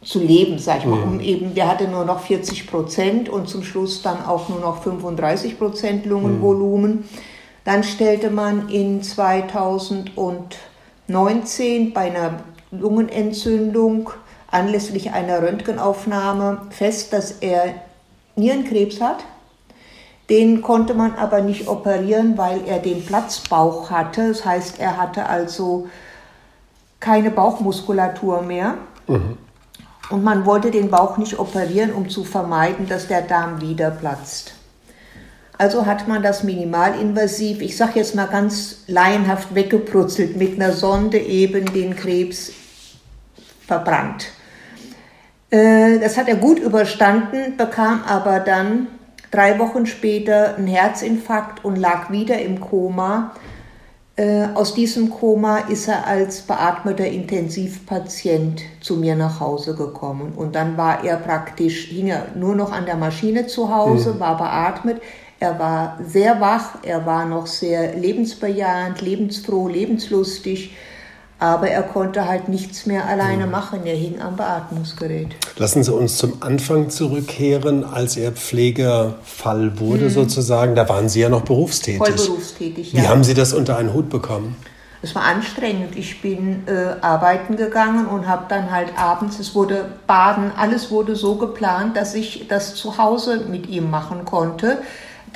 zu 0.02 0.20
leben, 0.20 0.58
sag 0.58 0.80
ich 0.80 0.86
mal. 0.86 1.02
Um 1.02 1.20
eben, 1.20 1.54
der 1.54 1.68
hatte 1.68 1.88
nur 1.88 2.04
noch 2.04 2.20
40 2.20 2.66
Prozent 2.66 3.28
und 3.28 3.48
zum 3.48 3.62
Schluss 3.62 4.02
dann 4.02 4.24
auch 4.24 4.48
nur 4.48 4.60
noch 4.60 4.82
35 4.82 5.58
Prozent 5.58 6.06
Lungenvolumen. 6.06 7.04
Dann 7.64 7.84
stellte 7.84 8.30
man 8.30 8.68
in 8.68 9.02
2019 9.02 11.92
bei 11.92 12.02
einer 12.02 12.40
Lungenentzündung 12.78 14.10
anlässlich 14.50 15.12
einer 15.12 15.42
Röntgenaufnahme 15.42 16.62
fest, 16.70 17.12
dass 17.12 17.32
er 17.40 17.74
Nierenkrebs 18.36 19.00
hat. 19.00 19.24
Den 20.28 20.60
konnte 20.60 20.94
man 20.94 21.14
aber 21.14 21.40
nicht 21.40 21.68
operieren, 21.68 22.36
weil 22.36 22.66
er 22.66 22.78
den 22.80 23.04
Platzbauch 23.04 23.90
hatte. 23.90 24.28
Das 24.28 24.44
heißt, 24.44 24.80
er 24.80 24.96
hatte 24.96 25.26
also 25.26 25.88
keine 26.98 27.30
Bauchmuskulatur 27.30 28.42
mehr. 28.42 28.74
Mhm. 29.06 29.38
Und 30.10 30.24
man 30.24 30.46
wollte 30.46 30.70
den 30.70 30.90
Bauch 30.90 31.16
nicht 31.16 31.38
operieren, 31.38 31.92
um 31.92 32.08
zu 32.08 32.24
vermeiden, 32.24 32.88
dass 32.88 33.08
der 33.08 33.22
Darm 33.22 33.60
wieder 33.60 33.90
platzt. 33.90 34.54
Also 35.58 35.86
hat 35.86 36.06
man 36.06 36.22
das 36.22 36.42
minimalinvasiv, 36.42 37.62
ich 37.62 37.76
sage 37.76 37.92
jetzt 37.96 38.14
mal 38.14 38.26
ganz 38.26 38.84
laienhaft 38.88 39.54
weggeprutzelt, 39.54 40.36
mit 40.36 40.60
einer 40.60 40.72
Sonde 40.72 41.18
eben 41.18 41.72
den 41.72 41.96
Krebs 41.96 42.52
verbrannt. 43.66 44.28
Äh, 45.50 45.98
das 45.98 46.16
hat 46.16 46.28
er 46.28 46.36
gut 46.36 46.58
überstanden, 46.58 47.56
bekam 47.56 48.02
aber 48.06 48.40
dann 48.40 48.88
drei 49.30 49.58
Wochen 49.58 49.86
später 49.86 50.56
einen 50.56 50.66
Herzinfarkt 50.66 51.64
und 51.64 51.76
lag 51.76 52.10
wieder 52.10 52.40
im 52.40 52.60
Koma. 52.60 53.32
Äh, 54.16 54.46
aus 54.54 54.74
diesem 54.74 55.10
Koma 55.10 55.58
ist 55.58 55.88
er 55.88 56.06
als 56.06 56.40
beatmeter 56.42 57.06
Intensivpatient 57.06 58.62
zu 58.80 58.96
mir 58.96 59.14
nach 59.14 59.40
Hause 59.40 59.74
gekommen. 59.74 60.32
Und 60.34 60.54
dann 60.54 60.76
war 60.78 61.04
er 61.04 61.16
praktisch, 61.16 61.88
hing 61.88 62.08
er 62.08 62.28
nur 62.34 62.54
noch 62.54 62.72
an 62.72 62.86
der 62.86 62.96
Maschine 62.96 63.46
zu 63.46 63.74
Hause, 63.74 64.14
mhm. 64.14 64.20
war 64.20 64.38
beatmet. 64.38 65.02
Er 65.38 65.58
war 65.58 65.98
sehr 66.02 66.40
wach, 66.40 66.76
er 66.82 67.04
war 67.04 67.26
noch 67.26 67.46
sehr 67.46 67.94
lebensbejahend, 67.94 69.02
lebensfroh, 69.02 69.68
lebenslustig 69.68 70.74
aber 71.38 71.68
er 71.68 71.82
konnte 71.82 72.26
halt 72.26 72.48
nichts 72.48 72.86
mehr 72.86 73.06
alleine 73.06 73.44
hm. 73.44 73.50
machen. 73.50 73.80
Er 73.84 73.94
hing 73.94 74.20
am 74.20 74.36
Beatmungsgerät. 74.36 75.28
Lassen 75.56 75.82
Sie 75.82 75.92
uns 75.92 76.16
zum 76.16 76.42
Anfang 76.42 76.90
zurückkehren, 76.90 77.84
als 77.84 78.16
er 78.16 78.32
Pflegefall 78.32 79.78
wurde 79.78 80.06
hm. 80.06 80.10
sozusagen. 80.10 80.74
Da 80.74 80.88
waren 80.88 81.08
Sie 81.08 81.20
ja 81.20 81.28
noch 81.28 81.42
berufstätig. 81.42 81.98
Voll 81.98 82.12
berufstätig, 82.12 82.92
ja. 82.92 83.02
Wie 83.02 83.08
haben 83.08 83.24
Sie 83.24 83.34
das 83.34 83.52
unter 83.52 83.76
einen 83.76 83.92
Hut 83.92 84.08
bekommen? 84.08 84.56
Es 85.02 85.14
war 85.14 85.22
anstrengend. 85.24 85.94
Ich 85.94 86.22
bin 86.22 86.66
äh, 86.66 86.96
arbeiten 87.00 87.56
gegangen 87.56 88.06
und 88.06 88.26
habe 88.26 88.46
dann 88.48 88.70
halt 88.70 88.98
abends, 88.98 89.38
es 89.38 89.54
wurde 89.54 89.84
Baden, 90.06 90.50
alles 90.56 90.90
wurde 90.90 91.16
so 91.16 91.36
geplant, 91.36 91.96
dass 91.96 92.14
ich 92.14 92.48
das 92.48 92.74
zu 92.74 92.98
Hause 92.98 93.44
mit 93.48 93.68
ihm 93.68 93.90
machen 93.90 94.24
konnte. 94.24 94.78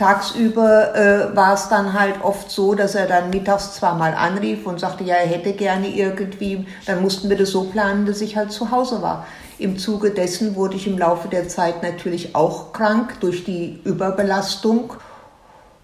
Tagsüber 0.01 0.95
äh, 0.95 1.37
war 1.37 1.53
es 1.53 1.69
dann 1.69 1.93
halt 1.93 2.23
oft 2.23 2.51
so, 2.51 2.75
dass 2.75 2.95
er 2.95 3.07
dann 3.07 3.29
mittags 3.29 3.75
zwar 3.75 3.95
mal 3.97 4.15
anrief 4.15 4.67
und 4.67 4.81
sagte, 4.81 5.05
ja, 5.05 5.17
er 5.17 5.27
hätte 5.27 5.53
gerne 5.53 5.89
irgendwie, 5.89 6.67
dann 6.87 7.03
mussten 7.03 7.29
wir 7.29 7.37
das 7.37 7.51
so 7.51 7.65
planen, 7.65 8.07
dass 8.07 8.23
ich 8.23 8.35
halt 8.35 8.51
zu 8.51 8.71
Hause 8.71 9.03
war. 9.03 9.27
Im 9.59 9.77
Zuge 9.77 10.13
dessen 10.13 10.57
wurde 10.57 10.77
ich 10.77 10.87
im 10.87 10.97
Laufe 10.97 11.29
der 11.29 11.49
Zeit 11.49 11.83
natürlich 11.83 12.35
auch 12.35 12.73
krank 12.73 13.21
durch 13.21 13.45
die 13.45 13.79
Überbelastung. 13.85 14.95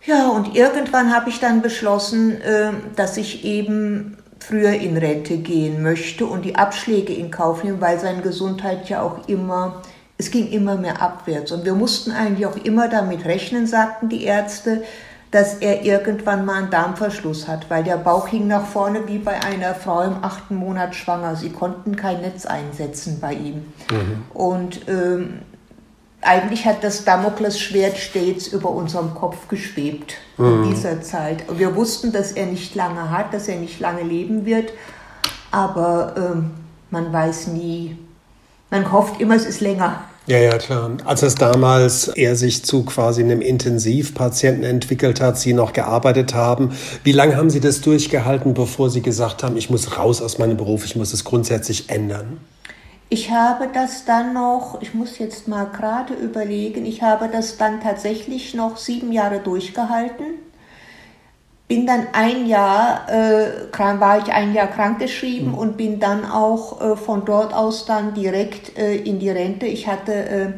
Ja, 0.07 0.31
und 0.31 0.57
irgendwann 0.57 1.15
habe 1.15 1.29
ich 1.29 1.39
dann 1.39 1.61
beschlossen, 1.61 2.41
äh, 2.41 2.71
dass 2.97 3.19
ich 3.19 3.45
eben 3.45 4.17
früher 4.39 4.73
in 4.73 4.97
Rente 4.97 5.37
gehen 5.37 5.83
möchte 5.83 6.25
und 6.25 6.47
die 6.47 6.57
Abschläge 6.57 7.13
in 7.13 7.31
Kauf 7.31 7.65
nehmen, 7.65 7.83
weil 7.83 8.01
seine 8.01 8.23
Gesundheit 8.23 8.89
ja 8.89 9.03
auch 9.03 9.29
immer 9.29 9.83
es 10.19 10.31
ging 10.31 10.51
immer 10.51 10.77
mehr 10.77 11.03
abwärts. 11.03 11.53
Und 11.53 11.65
wir 11.65 11.75
mussten 11.75 12.11
eigentlich 12.11 12.47
auch 12.47 12.57
immer 12.57 12.89
damit 12.89 13.25
rechnen, 13.25 13.67
sagten 13.67 14.09
die 14.09 14.25
Ärzte, 14.25 14.83
dass 15.31 15.55
er 15.55 15.85
irgendwann 15.85 16.45
mal 16.47 16.55
einen 16.55 16.71
Darmverschluss 16.71 17.49
hat, 17.49 17.69
weil 17.69 17.85
der 17.85 17.97
Bauch 17.97 18.29
hing 18.29 18.47
nach 18.47 18.65
vorne 18.65 19.07
wie 19.07 19.19
bei 19.19 19.43
einer 19.43 19.75
Frau 19.75 20.03
im 20.03 20.23
achten 20.25 20.57
Monat 20.57 20.95
schwanger. 20.95 21.37
Sie 21.37 21.51
konnten 21.51 21.97
kein 21.97 22.23
Netz 22.23 22.47
einsetzen 22.47 23.19
bei 23.21 23.35
ihm. 23.35 23.65
Mhm. 23.91 24.25
Und 24.33 24.89
ähm, 24.89 25.41
eigentlich 26.23 26.65
hat 26.65 26.83
das 26.83 27.05
Damoklesschwert 27.05 27.99
stets 27.99 28.49
über 28.49 28.71
unserem 28.71 29.15
Kopf 29.15 29.49
geschwebt 29.49 30.15
mhm. 30.39 30.65
in 30.65 30.71
dieser 30.71 31.03
Zeit. 31.03 31.49
Und 31.49 31.59
wir 31.59 31.77
wussten, 31.77 32.13
dass 32.13 32.33
er 32.33 32.47
nicht 32.47 32.75
lange 32.75 33.11
hat, 33.11 33.35
dass 33.35 33.49
er 33.49 33.57
nicht 33.57 33.81
lange 33.81 34.03
leben 34.03 34.47
wird, 34.47 34.73
aber 35.51 36.15
ähm, 36.17 36.53
man 36.91 37.13
weiß 37.13 37.49
nie, 37.49 37.99
man 38.71 38.91
hofft 38.91 39.21
immer, 39.21 39.35
es 39.35 39.47
ist 39.47 39.61
länger. 39.61 40.05
Ja, 40.29 40.39
ja, 40.39 40.59
klar. 40.59 40.91
Als 41.05 41.23
es 41.23 41.37
damals 41.37 42.09
er 42.09 42.35
sich 42.35 42.65
zu 42.65 42.85
quasi 42.85 43.23
einem 43.23 43.41
Intensivpatienten 43.41 44.65
entwickelt 44.65 45.21
hat, 45.21 45.39
Sie 45.39 45.53
noch 45.53 45.73
gearbeitet 45.73 46.35
haben, 46.35 46.73
wie 47.05 47.13
lange 47.13 47.37
haben 47.37 47.49
Sie 47.49 47.61
das 47.61 47.81
durchgehalten, 47.81 48.53
bevor 48.53 48.91
Sie 48.91 49.03
gesagt 49.03 49.45
haben, 49.45 49.57
ich 49.57 49.71
muss 49.71 49.97
raus 49.97 50.21
aus 50.21 50.39
meinem 50.39 50.57
Beruf, 50.57 50.85
ich 50.85 50.97
muss 50.97 51.13
es 51.13 51.23
grundsätzlich 51.23 51.91
ändern? 51.91 52.41
Ich 53.09 53.31
habe 53.31 53.69
das 53.73 54.05
dann 54.05 54.35
noch, 54.35 54.83
ich 54.83 54.95
muss 54.95 55.19
jetzt 55.19 55.47
mal 55.47 55.67
gerade 55.67 56.15
überlegen, 56.15 56.85
ich 56.87 57.03
habe 57.03 57.29
das 57.33 57.57
dann 57.57 57.81
tatsächlich 57.81 58.53
noch 58.53 58.79
sieben 58.79 59.13
Jahre 59.13 59.39
durchgehalten 59.39 60.46
bin 61.69 61.87
dann 61.87 62.07
ein 62.13 62.47
Jahr, 62.47 63.09
äh, 63.09 63.99
war 64.01 64.19
ich 64.19 64.33
ein 64.33 64.55
Jahr 64.55 64.69
krankgeschrieben 64.69 65.53
mhm. 65.53 65.59
und 65.59 65.77
bin 65.77 65.99
dann 65.99 66.25
auch 66.25 66.81
äh, 66.81 66.97
von 66.97 67.25
dort 67.25 67.53
aus 67.53 67.87
dann 67.87 68.15
direkt 68.15 68.79
äh, 68.79 68.97
in 68.97 69.19
die 69.19 69.31
Rente. 69.31 69.67
Ich 69.67 69.89
hatte 69.89 70.13
äh, 70.13 70.53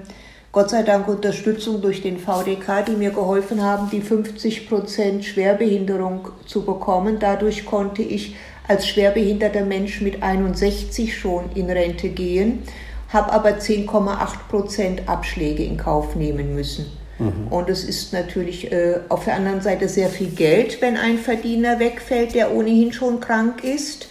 Gott 0.52 0.70
sei 0.70 0.82
Dank 0.82 1.08
Unterstützung 1.08 1.80
durch 1.80 2.02
den 2.02 2.18
VDK, 2.18 2.84
die 2.86 2.96
mir 2.96 3.10
geholfen 3.10 3.62
haben, 3.62 3.88
die 3.90 4.00
50 4.00 4.68
Prozent 4.68 5.24
Schwerbehinderung 5.24 6.28
zu 6.46 6.64
bekommen. 6.64 7.18
Dadurch 7.18 7.64
konnte 7.64 8.02
ich 8.02 8.36
als 8.66 8.86
schwerbehinderter 8.86 9.64
Mensch 9.64 10.02
mit 10.02 10.22
61 10.22 11.16
schon 11.16 11.50
in 11.54 11.70
Rente 11.70 12.10
gehen, 12.10 12.62
habe 13.08 13.32
aber 13.32 13.50
10,8 13.50 14.48
Prozent 14.50 15.08
Abschläge 15.08 15.64
in 15.64 15.78
Kauf 15.78 16.14
nehmen 16.14 16.54
müssen. 16.54 16.97
Mhm. 17.18 17.48
Und 17.50 17.68
es 17.68 17.84
ist 17.84 18.12
natürlich 18.12 18.70
äh, 18.70 19.00
auf 19.08 19.24
der 19.24 19.34
anderen 19.34 19.60
Seite 19.60 19.88
sehr 19.88 20.08
viel 20.08 20.30
Geld, 20.30 20.80
wenn 20.80 20.96
ein 20.96 21.18
Verdiener 21.18 21.78
wegfällt, 21.78 22.34
der 22.34 22.52
ohnehin 22.54 22.92
schon 22.92 23.20
krank 23.20 23.64
ist. 23.64 24.08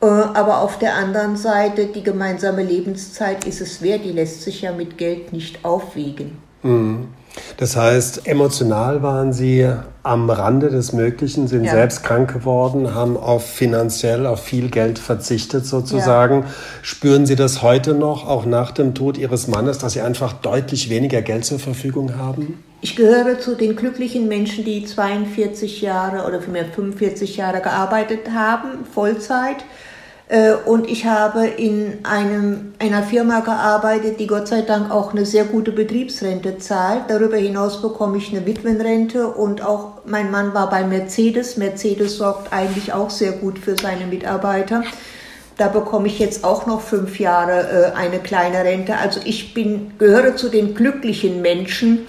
Äh, 0.00 0.06
aber 0.06 0.62
auf 0.62 0.78
der 0.78 0.94
anderen 0.94 1.36
Seite, 1.36 1.86
die 1.86 2.02
gemeinsame 2.02 2.62
Lebenszeit 2.62 3.44
ist 3.44 3.60
es 3.60 3.82
wert, 3.82 4.04
die 4.04 4.12
lässt 4.12 4.42
sich 4.42 4.62
ja 4.62 4.72
mit 4.72 4.96
Geld 4.96 5.32
nicht 5.32 5.64
aufwiegen. 5.64 6.38
Mhm. 6.62 7.08
Das 7.56 7.76
heißt, 7.76 8.26
emotional 8.26 9.02
waren 9.02 9.32
Sie 9.32 9.68
am 10.02 10.30
Rande 10.30 10.70
des 10.70 10.92
Möglichen, 10.92 11.48
sind 11.48 11.64
ja. 11.64 11.72
selbst 11.72 12.02
krank 12.02 12.32
geworden, 12.32 12.94
haben 12.94 13.16
auf 13.16 13.44
finanziell 13.44 14.26
auf 14.26 14.42
viel 14.42 14.70
Geld 14.70 14.98
verzichtet 14.98 15.66
sozusagen. 15.66 16.42
Ja. 16.42 16.46
Spüren 16.82 17.26
Sie 17.26 17.36
das 17.36 17.62
heute 17.62 17.94
noch, 17.94 18.26
auch 18.26 18.46
nach 18.46 18.70
dem 18.70 18.94
Tod 18.94 19.18
Ihres 19.18 19.48
Mannes, 19.48 19.78
dass 19.78 19.92
Sie 19.92 20.00
einfach 20.00 20.32
deutlich 20.32 20.88
weniger 20.88 21.22
Geld 21.22 21.44
zur 21.44 21.58
Verfügung 21.58 22.16
haben? 22.16 22.62
Ich 22.80 22.94
gehöre 22.94 23.40
zu 23.40 23.56
den 23.56 23.74
glücklichen 23.74 24.28
Menschen, 24.28 24.64
die 24.64 24.84
42 24.84 25.82
Jahre 25.82 26.26
oder 26.26 26.40
vielmehr 26.40 26.64
45 26.64 27.36
Jahre 27.36 27.60
gearbeitet 27.60 28.30
haben, 28.32 28.84
Vollzeit 28.92 29.56
und 30.66 30.90
ich 30.90 31.06
habe 31.06 31.46
in 31.46 32.00
einem, 32.04 32.74
einer 32.78 33.02
Firma 33.02 33.40
gearbeitet, 33.40 34.20
die 34.20 34.26
Gott 34.26 34.46
sei 34.46 34.60
Dank 34.60 34.90
auch 34.90 35.12
eine 35.12 35.24
sehr 35.24 35.44
gute 35.44 35.72
Betriebsrente 35.72 36.58
zahlt. 36.58 37.04
Darüber 37.08 37.38
hinaus 37.38 37.80
bekomme 37.80 38.18
ich 38.18 38.30
eine 38.30 38.44
Witwenrente 38.44 39.28
und 39.28 39.64
auch 39.64 40.02
mein 40.04 40.30
Mann 40.30 40.52
war 40.52 40.68
bei 40.68 40.84
Mercedes. 40.84 41.56
Mercedes 41.56 42.18
sorgt 42.18 42.52
eigentlich 42.52 42.92
auch 42.92 43.08
sehr 43.08 43.32
gut 43.32 43.58
für 43.58 43.74
seine 43.80 44.06
Mitarbeiter. 44.06 44.84
Da 45.56 45.68
bekomme 45.68 46.08
ich 46.08 46.18
jetzt 46.18 46.44
auch 46.44 46.66
noch 46.66 46.82
fünf 46.82 47.18
Jahre 47.18 47.92
äh, 47.94 47.96
eine 47.96 48.18
kleine 48.18 48.62
Rente. 48.64 48.96
Also 48.96 49.20
ich 49.24 49.54
bin, 49.54 49.92
gehöre 49.98 50.36
zu 50.36 50.50
den 50.50 50.74
glücklichen 50.74 51.40
Menschen, 51.40 52.06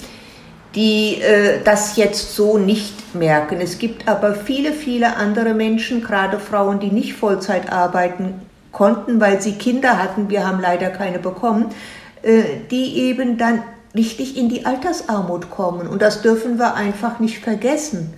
die 0.76 1.22
äh, 1.22 1.62
das 1.64 1.96
jetzt 1.98 2.36
so 2.36 2.58
nicht 2.58 3.16
merken. 3.16 3.60
Es 3.62 3.80
gibt 3.80 4.08
aber 4.08 4.36
viele, 4.36 4.74
viele 4.74 5.16
andere 5.16 5.54
Menschen, 5.54 6.02
gerade 6.02 6.40
Frauen, 6.40 6.80
die 6.80 6.92
nicht 6.92 7.14
Vollzeit 7.14 7.72
arbeiten 7.72 8.42
konnten, 8.72 9.20
weil 9.20 9.42
sie 9.42 9.54
Kinder 9.54 10.02
hatten, 10.02 10.30
wir 10.30 10.48
haben 10.48 10.62
leider 10.62 10.90
keine 10.90 11.20
bekommen, 11.20 11.68
äh, 12.22 12.44
die 12.70 12.98
eben 13.00 13.38
dann 13.38 13.64
richtig 13.96 14.38
in 14.38 14.50
die 14.50 14.66
Altersarmut 14.66 15.50
kommen. 15.50 15.88
Und 15.88 16.02
das 16.02 16.22
dürfen 16.22 16.60
wir 16.60 16.76
einfach 16.76 17.20
nicht 17.20 17.40
vergessen. 17.40 18.14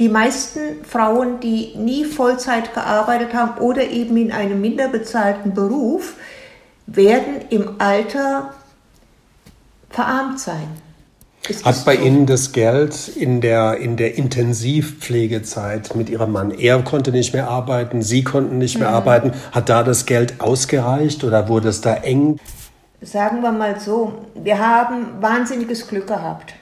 Die 0.00 0.08
meisten 0.08 0.84
Frauen, 0.84 1.38
die 1.40 1.74
nie 1.76 2.04
Vollzeit 2.04 2.74
gearbeitet 2.74 3.34
haben 3.34 3.60
oder 3.60 3.88
eben 3.90 4.16
in 4.16 4.32
einem 4.32 4.60
minder 4.60 4.88
bezahlten 4.88 5.54
Beruf, 5.54 6.14
werden 6.86 7.42
im 7.50 7.76
Alter 7.78 8.54
verarmt 9.90 10.40
sein. 10.40 10.66
Hat 11.64 11.84
bei 11.84 11.96
so. 11.96 12.02
Ihnen 12.02 12.26
das 12.26 12.52
Geld 12.52 13.08
in 13.08 13.40
der, 13.40 13.78
in 13.78 13.96
der 13.96 14.16
Intensivpflegezeit 14.16 15.96
mit 15.96 16.08
Ihrem 16.08 16.32
Mann, 16.32 16.52
er 16.52 16.80
konnte 16.82 17.10
nicht 17.10 17.34
mehr 17.34 17.48
arbeiten, 17.48 18.00
Sie 18.00 18.22
konnten 18.22 18.58
nicht 18.58 18.78
mehr 18.78 18.90
mhm. 18.90 18.94
arbeiten, 18.94 19.32
hat 19.50 19.68
da 19.68 19.82
das 19.82 20.06
Geld 20.06 20.40
ausgereicht 20.40 21.24
oder 21.24 21.48
wurde 21.48 21.68
es 21.68 21.80
da 21.80 21.94
eng? 21.94 22.38
Sagen 23.00 23.42
wir 23.42 23.50
mal 23.50 23.80
so, 23.80 24.12
wir 24.34 24.58
haben 24.60 25.20
wahnsinniges 25.20 25.88
Glück 25.88 26.06
gehabt 26.06 26.54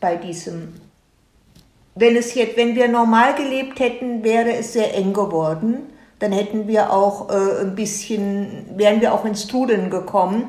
bei 0.00 0.16
diesem. 0.16 0.74
Wenn, 1.94 2.14
es 2.16 2.34
jetzt, 2.34 2.58
wenn 2.58 2.76
wir 2.76 2.88
normal 2.88 3.34
gelebt 3.34 3.80
hätten, 3.80 4.22
wäre 4.22 4.52
es 4.52 4.74
sehr 4.74 4.94
eng 4.94 5.14
geworden. 5.14 5.78
Dann 6.18 6.32
hätten 6.32 6.68
wir 6.68 6.92
auch 6.92 7.30
äh, 7.30 7.62
ein 7.62 7.74
bisschen, 7.74 8.66
wären 8.76 9.00
wir 9.00 9.14
auch 9.14 9.24
ins 9.24 9.46
Trudeln 9.46 9.88
gekommen. 9.88 10.44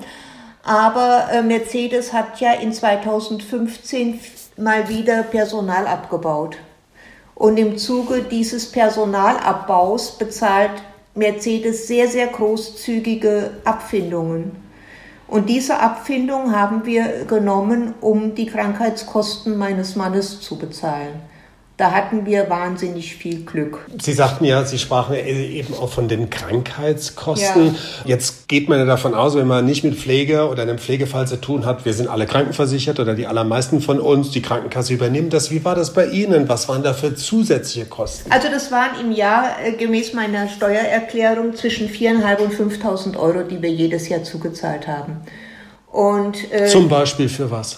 Aber 0.67 1.29
äh, 1.31 1.41
Mercedes 1.41 2.11
hat 2.11 2.41
ja 2.41 2.51
in 2.51 2.73
2015 2.73 4.19
mal 4.57 4.89
wieder 4.89 5.23
Personal 5.23 5.87
abgebaut. 5.87 6.57
Und 7.35 7.55
im 7.55 7.77
Zuge 7.77 8.23
dieses 8.23 8.69
Personalabbaus 8.69 10.17
bezahlt 10.17 10.71
Mercedes 11.15 11.87
sehr, 11.87 12.09
sehr 12.09 12.27
großzügige 12.27 13.51
Abfindungen. 13.63 14.57
Und 15.29 15.47
diese 15.47 15.79
Abfindung 15.79 16.53
haben 16.53 16.85
wir 16.85 17.23
genommen, 17.23 17.93
um 18.01 18.35
die 18.35 18.47
Krankheitskosten 18.47 19.57
meines 19.57 19.95
Mannes 19.95 20.41
zu 20.41 20.57
bezahlen. 20.57 21.21
Da 21.77 21.91
hatten 21.91 22.25
wir 22.25 22.49
wahnsinnig 22.49 23.15
viel 23.15 23.45
Glück. 23.45 23.85
Sie 24.01 24.13
sagten 24.13 24.45
ja, 24.45 24.65
Sie 24.65 24.79
sprachen 24.79 25.13
eben 25.13 25.75
auch 25.75 25.91
von 25.91 26.07
den 26.07 26.31
Krankheitskosten. 26.31 27.67
Ja. 27.67 27.73
Jetzt 28.03 28.47
geht 28.47 28.67
man 28.67 28.79
ja 28.79 28.85
davon 28.85 29.13
aus, 29.13 29.35
wenn 29.35 29.45
man 29.45 29.63
nicht 29.63 29.83
mit 29.83 29.93
Pflege 29.93 30.49
oder 30.49 30.63
einem 30.63 30.79
Pflegefall 30.79 31.27
zu 31.27 31.39
tun 31.39 31.67
hat, 31.67 31.85
wir 31.85 31.93
sind 31.93 32.07
alle 32.07 32.25
krankenversichert 32.25 32.99
oder 32.99 33.13
die 33.13 33.27
allermeisten 33.27 33.79
von 33.79 33.99
uns, 33.99 34.31
die 34.31 34.41
Krankenkasse 34.41 34.91
übernimmt 34.91 35.33
das. 35.33 35.51
Wie 35.51 35.63
war 35.63 35.75
das 35.75 35.93
bei 35.93 36.07
Ihnen? 36.07 36.49
Was 36.49 36.67
waren 36.67 36.81
da 36.81 36.93
für 36.93 37.13
zusätzliche 37.13 37.85
Kosten? 37.85 38.31
Also 38.31 38.47
das 38.49 38.71
waren 38.71 38.99
im 38.99 39.11
Jahr 39.11 39.63
äh, 39.63 39.73
gemäß 39.73 40.13
meiner 40.13 40.49
Steuererklärung 40.49 41.55
zwischen 41.55 41.89
4.500 41.89 42.37
und 42.37 42.53
5.000 42.53 43.17
Euro, 43.19 43.43
die 43.43 43.61
wir 43.61 43.69
jedes 43.69 44.09
Jahr 44.09 44.23
zugezahlt 44.23 44.87
haben. 44.87 45.17
Und, 45.91 46.51
äh, 46.51 46.65
Zum 46.65 46.89
Beispiel 46.89 47.29
für 47.29 47.51
was? 47.51 47.77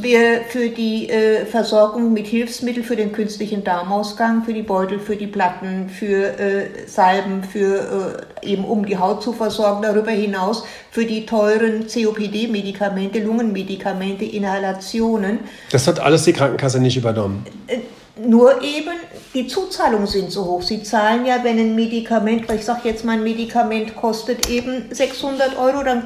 Wir 0.00 0.42
für 0.48 0.68
die 0.68 1.08
äh, 1.08 1.44
Versorgung 1.46 2.12
mit 2.12 2.26
Hilfsmitteln 2.26 2.84
für 2.84 2.96
den 2.96 3.12
künstlichen 3.12 3.64
Darmausgang, 3.64 4.44
für 4.44 4.52
die 4.52 4.62
Beutel, 4.62 4.98
für 4.98 5.16
die 5.16 5.26
Platten, 5.26 5.88
für 5.88 6.38
äh, 6.38 6.86
Salben, 6.86 7.44
für 7.44 8.24
äh, 8.42 8.46
eben 8.52 8.64
um 8.64 8.84
die 8.86 8.96
Haut 8.96 9.22
zu 9.22 9.32
versorgen, 9.32 9.82
darüber 9.82 10.10
hinaus 10.10 10.64
für 10.90 11.04
die 11.04 11.26
teuren 11.26 11.86
COPD-Medikamente, 11.86 13.20
Lungenmedikamente, 13.20 14.24
Inhalationen. 14.24 15.40
Das 15.70 15.86
hat 15.86 16.00
alles 16.00 16.24
die 16.24 16.32
Krankenkasse 16.32 16.80
nicht 16.80 16.96
übernommen. 16.96 17.44
Äh, 17.66 17.78
nur 18.20 18.62
eben, 18.62 18.94
die 19.32 19.46
Zuzahlungen 19.46 20.08
sind 20.08 20.32
so 20.32 20.44
hoch. 20.44 20.62
Sie 20.62 20.82
zahlen 20.82 21.24
ja, 21.24 21.44
wenn 21.44 21.58
ein 21.58 21.74
Medikament, 21.76 22.50
ich 22.50 22.64
sage 22.64 22.88
jetzt 22.88 23.04
mal, 23.04 23.12
ein 23.12 23.22
Medikament 23.22 23.94
kostet 23.94 24.48
eben 24.48 24.86
600 24.90 25.56
Euro, 25.56 25.84
dann 25.84 26.02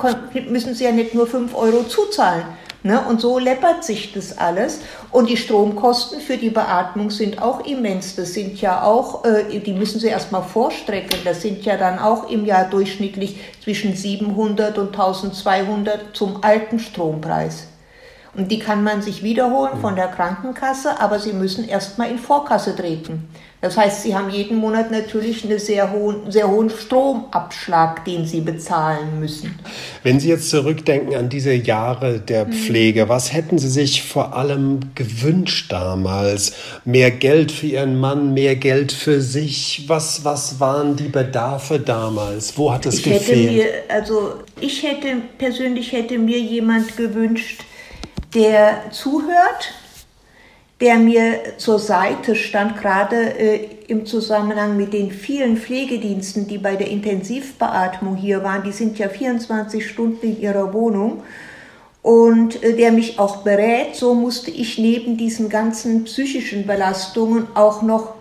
müssen 0.48 0.74
Sie 0.74 0.84
ja 0.84 0.92
nicht 0.92 1.14
nur 1.14 1.26
5 1.26 1.54
Euro 1.54 1.84
zuzahlen 1.84 2.44
Ne? 2.84 3.00
Und 3.08 3.20
so 3.20 3.38
läppert 3.38 3.84
sich 3.84 4.12
das 4.12 4.38
alles. 4.38 4.80
Und 5.10 5.28
die 5.28 5.36
Stromkosten 5.36 6.20
für 6.20 6.36
die 6.36 6.50
Beatmung 6.50 7.10
sind 7.10 7.40
auch 7.40 7.64
immens. 7.64 8.16
Das 8.16 8.34
sind 8.34 8.60
ja 8.60 8.82
auch, 8.82 9.24
äh, 9.24 9.60
die 9.60 9.72
müssen 9.72 10.00
Sie 10.00 10.08
erstmal 10.08 10.42
vorstrecken. 10.42 11.18
Das 11.24 11.42
sind 11.42 11.64
ja 11.64 11.76
dann 11.76 11.98
auch 11.98 12.28
im 12.28 12.44
Jahr 12.44 12.64
durchschnittlich 12.68 13.38
zwischen 13.62 13.94
700 13.94 14.78
und 14.78 14.88
1200 14.88 16.16
zum 16.16 16.42
alten 16.42 16.78
Strompreis. 16.78 17.68
Und 18.34 18.50
die 18.50 18.58
kann 18.58 18.82
man 18.82 19.02
sich 19.02 19.22
wiederholen 19.22 19.78
von 19.82 19.94
der 19.94 20.08
Krankenkasse, 20.08 20.98
aber 21.00 21.18
Sie 21.18 21.34
müssen 21.34 21.68
erstmal 21.68 22.10
in 22.10 22.18
Vorkasse 22.18 22.74
treten. 22.74 23.28
Das 23.60 23.76
heißt, 23.76 24.02
Sie 24.02 24.16
haben 24.16 24.30
jeden 24.30 24.56
Monat 24.56 24.90
natürlich 24.90 25.44
einen 25.44 25.58
sehr 25.58 25.92
hohen, 25.92 26.32
sehr 26.32 26.48
hohen 26.48 26.68
Stromabschlag, 26.68 28.04
den 28.06 28.26
Sie 28.26 28.40
bezahlen 28.40 29.20
müssen. 29.20 29.56
Wenn 30.02 30.18
Sie 30.18 30.30
jetzt 30.30 30.48
zurückdenken 30.48 31.14
an 31.14 31.28
diese 31.28 31.52
Jahre 31.52 32.18
der 32.20 32.46
mhm. 32.46 32.52
Pflege, 32.54 33.04
mhm. 33.04 33.08
was 33.10 33.34
hätten 33.34 33.58
Sie 33.58 33.68
sich 33.68 34.02
vor 34.02 34.34
allem 34.34 34.80
gewünscht 34.94 35.70
damals? 35.70 36.54
Mehr 36.86 37.10
Geld 37.10 37.52
für 37.52 37.66
Ihren 37.66 38.00
Mann, 38.00 38.32
mehr 38.32 38.56
Geld 38.56 38.92
für 38.92 39.20
sich? 39.20 39.84
Was, 39.88 40.24
was 40.24 40.58
waren 40.58 40.96
die 40.96 41.08
Bedarfe 41.08 41.78
damals? 41.78 42.56
Wo 42.56 42.72
hat 42.72 42.86
es 42.86 42.96
ich 42.96 43.04
gefehlt? 43.04 43.52
Mir, 43.52 43.66
also 43.88 44.40
ich 44.58 44.82
hätte 44.82 45.18
persönlich 45.36 45.92
hätte 45.92 46.18
mir 46.18 46.40
jemand 46.40 46.96
gewünscht, 46.96 47.60
der 48.34 48.90
zuhört, 48.90 49.74
der 50.80 50.96
mir 50.96 51.58
zur 51.58 51.78
Seite 51.78 52.34
stand, 52.34 52.76
gerade 52.76 53.38
äh, 53.38 53.68
im 53.86 54.04
Zusammenhang 54.04 54.76
mit 54.76 54.92
den 54.92 55.12
vielen 55.12 55.56
Pflegediensten, 55.56 56.48
die 56.48 56.58
bei 56.58 56.74
der 56.74 56.88
Intensivbeatmung 56.88 58.16
hier 58.16 58.42
waren. 58.42 58.64
Die 58.64 58.72
sind 58.72 58.98
ja 58.98 59.08
24 59.08 59.88
Stunden 59.88 60.26
in 60.26 60.40
ihrer 60.40 60.72
Wohnung. 60.72 61.22
Und 62.02 62.64
äh, 62.64 62.74
der 62.74 62.90
mich 62.90 63.20
auch 63.20 63.38
berät. 63.38 63.94
So 63.94 64.14
musste 64.14 64.50
ich 64.50 64.76
neben 64.76 65.16
diesen 65.16 65.48
ganzen 65.48 66.04
psychischen 66.04 66.66
Belastungen 66.66 67.46
auch 67.54 67.82
noch 67.82 68.14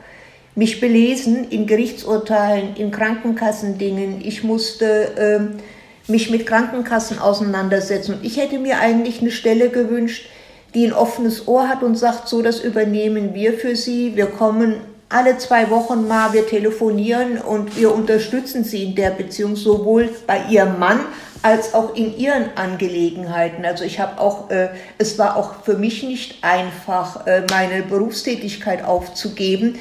mich 0.54 0.80
belesen 0.80 1.50
in 1.50 1.66
Gerichtsurteilen, 1.66 2.76
in 2.76 2.92
Krankenkassendingen. 2.92 4.22
Ich 4.24 4.44
musste 4.44 5.56
äh, 5.56 5.81
mich 6.08 6.30
mit 6.30 6.46
Krankenkassen 6.46 7.20
auseinandersetzen. 7.20 8.16
Und 8.16 8.26
ich 8.26 8.38
hätte 8.38 8.60
mir 8.60 8.80
eigentlich 8.80 9.22
eine 9.22 9.32
Stelle 9.32 9.70
gewünscht, 9.70 10.28
die 10.74 10.86
ein 10.86 10.94
offenes 10.94 11.48
Ohr 11.48 11.68
hat 11.68 11.84
und 11.84 11.96
sagt, 11.96 12.28
so, 12.28 12.42
das 12.42 12.60
übernehmen 12.60 13.34
wir 13.34 13.54
für 13.54 13.76
Sie. 13.76 14.16
Wir 14.16 14.28
kommen 14.28 14.82
alle 15.10 15.38
zwei 15.38 15.70
Wochen 15.70 16.08
mal, 16.08 16.32
wir 16.34 16.48
telefonieren 16.48 17.38
und 17.38 17.78
wir 17.78 17.94
unterstützen 17.94 18.64
Sie 18.64 18.86
in 18.86 18.96
der 18.96 19.12
Beziehung 19.12 19.56
sowohl 19.56 20.10
bei 20.26 20.44
Ihrem 20.50 20.80
Mann 20.80 21.02
als 21.42 21.74
auch 21.74 21.96
in 21.96 22.18
Ihren 22.18 22.56
Angelegenheiten. 22.56 23.66
Also 23.66 23.84
ich 23.84 24.00
habe 24.00 24.20
auch, 24.22 24.50
äh, 24.50 24.70
es 24.98 25.18
war 25.20 25.36
auch 25.36 25.64
für 25.64 25.76
mich 25.76 26.04
nicht 26.04 26.44
einfach, 26.44 27.28
äh, 27.28 27.44
meine 27.50 27.84
Berufstätigkeit 27.84 28.86
aufzugeben. 28.86 29.78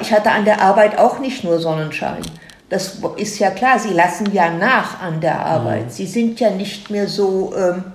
Ich 0.00 0.12
hatte 0.12 0.32
an 0.32 0.44
der 0.44 0.60
Arbeit 0.60 0.98
auch 0.98 1.20
nicht 1.20 1.44
nur 1.44 1.60
Sonnenschein. 1.60 2.22
Das 2.68 2.98
ist 3.16 3.38
ja 3.38 3.50
klar, 3.50 3.78
Sie 3.78 3.92
lassen 3.92 4.32
ja 4.32 4.50
nach 4.50 5.00
an 5.00 5.20
der 5.20 5.44
Arbeit. 5.44 5.86
Mhm. 5.86 5.90
Sie 5.90 6.06
sind 6.06 6.40
ja 6.40 6.50
nicht 6.50 6.90
mehr 6.90 7.08
so... 7.08 7.52
Ähm, 7.56 7.93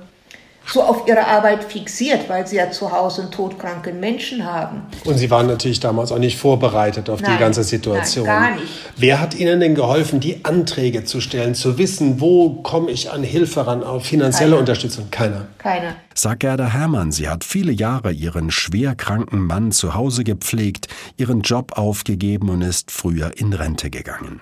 so 0.71 0.84
auf 0.84 1.08
ihre 1.08 1.25
Arbeit 1.25 1.63
fixiert, 1.63 2.29
weil 2.29 2.45
sie 2.45 2.58
ja 2.58 2.71
zu 2.71 2.91
Hause 2.91 3.23
einen 3.23 3.32
todkranken 3.32 3.99
Menschen 3.99 4.45
haben. 4.45 4.84
Und 5.05 5.17
Sie 5.17 5.29
waren 5.32 5.47
natürlich 5.47 5.79
damals 5.79 6.12
auch 6.12 6.19
nicht 6.19 6.38
vorbereitet 6.38 7.10
auf 7.10 7.21
nein, 7.21 7.34
die 7.34 7.39
ganze 7.39 7.63
Situation. 7.63 8.25
Nein, 8.25 8.41
gar 8.41 8.60
nicht. 8.60 8.71
Wer 8.95 9.19
hat 9.19 9.36
Ihnen 9.36 9.60
denn 9.60 9.75
geholfen, 9.75 10.19
die 10.19 10.45
Anträge 10.45 11.03
zu 11.03 11.21
stellen, 11.21 11.55
zu 11.55 11.77
wissen, 11.77 12.21
wo 12.21 12.62
komme 12.62 12.91
ich 12.91 13.12
an 13.12 13.23
Hilfe 13.23 13.65
ran, 13.65 13.84
auf 13.84 14.05
finanzielle 14.05 14.51
Keiner. 14.51 14.60
Unterstützung? 14.60 15.08
Keiner. 15.12 15.47
Keiner. 15.58 15.95
Sagt 16.13 16.41
Gerda 16.41 16.67
Hermann, 16.67 17.12
sie 17.12 17.29
hat 17.29 17.43
viele 17.43 17.71
Jahre 17.71 18.12
ihren 18.12 18.51
schwer 18.51 18.93
kranken 18.95 19.39
Mann 19.39 19.71
zu 19.71 19.95
Hause 19.95 20.23
gepflegt, 20.23 20.88
ihren 21.17 21.41
Job 21.41 21.77
aufgegeben 21.77 22.49
und 22.49 22.62
ist 22.62 22.91
früher 22.91 23.32
in 23.38 23.53
Rente 23.53 23.89
gegangen. 23.89 24.41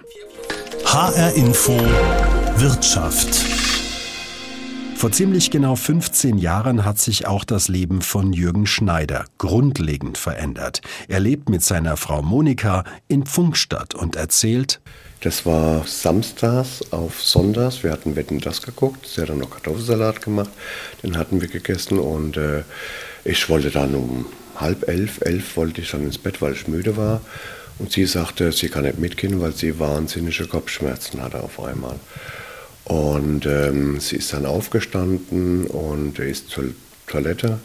HR 0.85 1.33
Info 1.35 1.77
Wirtschaft 2.57 3.66
vor 4.97 5.11
ziemlich 5.11 5.51
genau 5.51 5.75
15 5.75 6.39
Jahren 6.39 6.83
hat 6.83 6.97
sich 6.97 7.27
auch 7.27 7.43
das 7.43 7.67
Leben 7.67 8.01
von 8.01 8.33
Jürgen 8.33 8.65
Schneider 8.65 9.25
grundlegend 9.37 10.17
verändert. 10.17 10.81
Er 11.07 11.19
lebt 11.19 11.49
mit 11.49 11.63
seiner 11.63 11.97
Frau 11.97 12.23
Monika 12.23 12.83
in 13.07 13.23
Pfungstadt 13.23 13.93
und 13.93 14.15
erzählt, 14.15 14.81
das 15.21 15.45
war 15.45 15.85
samstags 15.85 16.91
auf 16.91 17.21
sonntags. 17.21 17.83
Wir 17.83 17.91
hatten 17.91 18.15
Wetten 18.15 18.39
das 18.39 18.63
geguckt. 18.63 19.05
Sie 19.05 19.21
hat 19.21 19.29
dann 19.29 19.37
noch 19.37 19.51
Kartoffelsalat 19.51 20.21
gemacht. 20.21 20.49
Den 21.03 21.15
hatten 21.15 21.41
wir 21.41 21.47
gegessen 21.47 21.99
und 21.99 22.35
äh, 22.35 22.63
ich 23.23 23.49
wollte 23.49 23.69
dann 23.69 23.93
um 23.93 24.25
halb 24.55 24.87
elf, 24.87 25.21
elf 25.21 25.57
wollte 25.57 25.81
ich 25.81 25.91
dann 25.91 26.05
ins 26.05 26.17
Bett, 26.17 26.41
weil 26.41 26.53
ich 26.53 26.67
müde 26.67 26.97
war. 26.97 27.21
Und 27.77 27.91
sie 27.91 28.05
sagte, 28.07 28.51
sie 28.51 28.69
kann 28.69 28.83
nicht 28.83 28.97
mitgehen, 28.97 29.39
weil 29.41 29.53
sie 29.53 29.79
wahnsinnige 29.79 30.47
Kopfschmerzen 30.47 31.21
hatte 31.21 31.43
auf 31.43 31.59
einmal. 31.59 31.99
Und 32.87 33.45
ähm, 33.45 33.99
sie 33.99 34.15
ist 34.15 34.31
dann 34.31 34.45
aufgestanden 34.45 35.67
und 35.67 36.19
ist 36.19 36.47
zur 36.47 36.65
Toilette, 37.05 37.59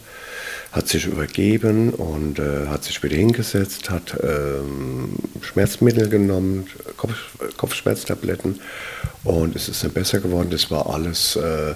hat 0.73 0.89
sich 0.89 1.05
übergeben 1.05 1.91
und 1.93 2.39
äh, 2.39 2.67
hat 2.67 2.83
sich 2.83 3.01
wieder 3.03 3.15
hingesetzt, 3.15 3.89
hat 3.89 4.17
ähm, 4.21 5.15
Schmerzmittel 5.39 6.09
genommen, 6.09 6.67
Kopf, 6.97 7.13
Kopfschmerztabletten 7.55 8.59
und 9.23 9.55
es 9.55 9.69
ist 9.69 9.85
dann 9.85 9.91
besser 9.91 10.19
geworden. 10.19 10.49
Das 10.51 10.69
war 10.71 10.93
alles 10.93 11.37
äh, 11.37 11.75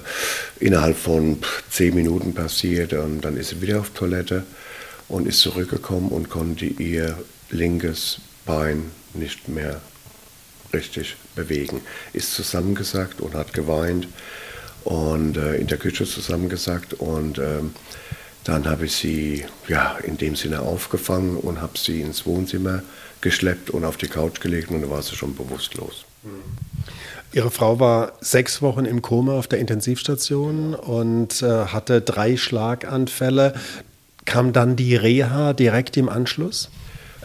innerhalb 0.60 0.98
von 0.98 1.38
zehn 1.70 1.94
Minuten 1.94 2.34
passiert 2.34 2.92
und 2.92 3.22
dann 3.22 3.38
ist 3.38 3.48
sie 3.48 3.62
wieder 3.62 3.80
auf 3.80 3.90
Toilette 3.90 4.42
und 5.08 5.26
ist 5.26 5.40
zurückgekommen 5.40 6.10
und 6.10 6.28
konnte 6.28 6.66
ihr 6.66 7.16
linkes 7.48 8.20
Bein 8.44 8.90
nicht 9.14 9.48
mehr 9.48 9.80
richtig 10.72 11.16
bewegen. 11.34 11.80
Ist 12.12 12.34
zusammengesackt 12.34 13.20
und 13.20 13.34
hat 13.34 13.52
geweint 13.52 14.08
und 14.84 15.36
äh, 15.36 15.56
in 15.56 15.66
der 15.66 15.78
Küche 15.78 16.04
zusammengesackt 16.04 16.94
und 16.94 17.38
ähm, 17.38 17.74
dann 18.44 18.66
habe 18.66 18.86
ich 18.86 18.96
sie 18.96 19.44
ja, 19.68 19.98
in 19.98 20.16
dem 20.16 20.34
Sinne 20.34 20.60
aufgefangen 20.60 21.36
und 21.36 21.60
habe 21.60 21.76
sie 21.76 22.00
ins 22.00 22.24
Wohnzimmer 22.24 22.82
geschleppt 23.20 23.68
und 23.68 23.84
auf 23.84 23.98
die 23.98 24.08
Couch 24.08 24.40
gelegt 24.40 24.70
und 24.70 24.80
dann 24.80 24.90
war 24.90 25.02
sie 25.02 25.16
schon 25.16 25.34
bewusstlos. 25.34 26.06
Ihre 27.32 27.50
Frau 27.50 27.78
war 27.78 28.12
sechs 28.20 28.62
Wochen 28.62 28.86
im 28.86 29.02
Koma 29.02 29.34
auf 29.34 29.48
der 29.48 29.58
Intensivstation 29.58 30.74
und 30.74 31.42
äh, 31.42 31.66
hatte 31.66 32.00
drei 32.00 32.36
Schlaganfälle. 32.38 33.52
Kam 34.24 34.52
dann 34.52 34.76
die 34.76 34.96
Reha 34.96 35.52
direkt 35.52 35.96
im 35.98 36.08
Anschluss? 36.08 36.70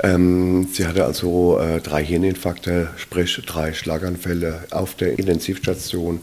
Ähm, 0.01 0.67
sie 0.71 0.87
hatte 0.87 1.05
also 1.05 1.59
äh, 1.59 1.79
drei 1.79 2.03
Hirninfarkte, 2.03 2.89
sprich 2.97 3.39
drei 3.45 3.73
Schlaganfälle 3.73 4.63
auf 4.71 4.95
der 4.95 5.19
Intensivstation 5.19 6.21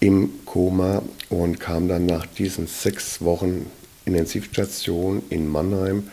im 0.00 0.30
Koma 0.44 1.02
und 1.28 1.60
kam 1.60 1.88
dann 1.88 2.06
nach 2.06 2.26
diesen 2.26 2.66
sechs 2.66 3.22
Wochen 3.22 3.66
Intensivstation 4.04 5.22
in 5.30 5.48
Mannheim, 5.48 6.04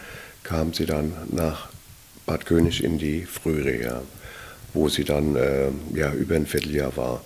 kam 0.43 0.73
sie 0.73 0.85
dann 0.85 1.13
nach 1.31 1.69
Bad 2.25 2.45
König 2.45 2.83
in 2.83 2.97
die 2.97 3.25
Frühreha, 3.25 4.01
wo 4.73 4.87
sie 4.87 5.03
dann 5.03 5.35
äh, 5.35 5.69
ja, 5.93 6.13
über 6.13 6.35
ein 6.35 6.45
Vierteljahr 6.45 6.95
war. 6.95 7.21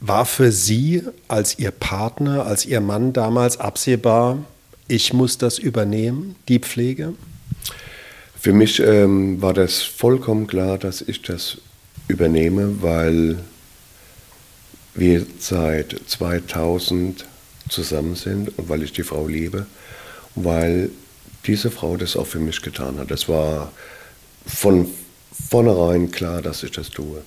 War 0.00 0.26
für 0.26 0.52
Sie 0.52 1.02
als 1.28 1.58
Ihr 1.58 1.70
Partner, 1.70 2.46
als 2.46 2.66
Ihr 2.66 2.80
Mann 2.80 3.12
damals 3.12 3.58
absehbar, 3.58 4.44
ich 4.88 5.12
muss 5.12 5.38
das 5.38 5.58
übernehmen, 5.58 6.36
die 6.48 6.58
Pflege? 6.58 7.14
Für 8.38 8.52
mich 8.52 8.80
ähm, 8.80 9.40
war 9.42 9.54
das 9.54 9.82
vollkommen 9.82 10.46
klar, 10.46 10.78
dass 10.78 11.00
ich 11.00 11.22
das 11.22 11.58
übernehme, 12.08 12.82
weil 12.82 13.38
wir 14.94 15.26
seit 15.38 15.96
2000 16.06 17.26
zusammen 17.68 18.14
sind 18.14 18.56
und 18.58 18.68
weil 18.68 18.82
ich 18.82 18.92
die 18.92 19.02
Frau 19.02 19.26
liebe, 19.26 19.66
weil 20.34 20.90
diese 21.46 21.70
Frau 21.70 21.96
das 21.96 22.16
auch 22.16 22.26
für 22.26 22.38
mich 22.38 22.62
getan 22.62 22.98
hat. 22.98 23.10
Es 23.10 23.28
war 23.28 23.72
von 24.46 24.88
vornherein 25.50 26.10
klar, 26.10 26.42
dass 26.42 26.62
ich 26.62 26.70
das 26.70 26.90
tue. 26.90 27.22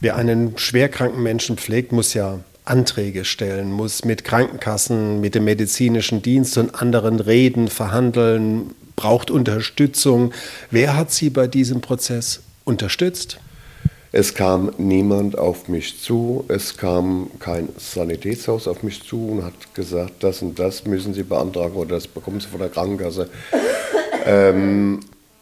Wer 0.00 0.16
einen 0.16 0.56
schwerkranken 0.56 1.22
Menschen 1.22 1.56
pflegt, 1.56 1.92
muss 1.92 2.14
ja 2.14 2.40
Anträge 2.64 3.24
stellen, 3.24 3.72
muss 3.72 4.04
mit 4.04 4.24
Krankenkassen, 4.24 5.20
mit 5.20 5.34
dem 5.34 5.44
medizinischen 5.44 6.22
Dienst 6.22 6.56
und 6.58 6.74
anderen 6.74 7.20
reden, 7.20 7.68
verhandeln, 7.68 8.74
braucht 9.00 9.30
Unterstützung. 9.30 10.32
Wer 10.70 10.94
hat 10.94 11.10
Sie 11.10 11.30
bei 11.30 11.46
diesem 11.46 11.80
Prozess 11.80 12.40
unterstützt? 12.64 13.38
Es 14.12 14.34
kam 14.34 14.72
niemand 14.76 15.38
auf 15.38 15.68
mich 15.68 16.02
zu, 16.02 16.44
es 16.48 16.76
kam 16.76 17.30
kein 17.38 17.70
Sanitätshaus 17.78 18.68
auf 18.68 18.82
mich 18.82 19.02
zu 19.02 19.28
und 19.28 19.44
hat 19.44 19.54
gesagt, 19.72 20.22
das 20.22 20.42
und 20.42 20.58
das 20.58 20.84
müssen 20.84 21.14
Sie 21.14 21.22
beantragen 21.22 21.76
oder 21.76 21.94
das 21.94 22.08
bekommen 22.08 22.40
Sie 22.40 22.48
von 22.48 22.60
der 22.60 22.68
Krankenkasse. 22.68 23.30
ähm, 24.26 25.00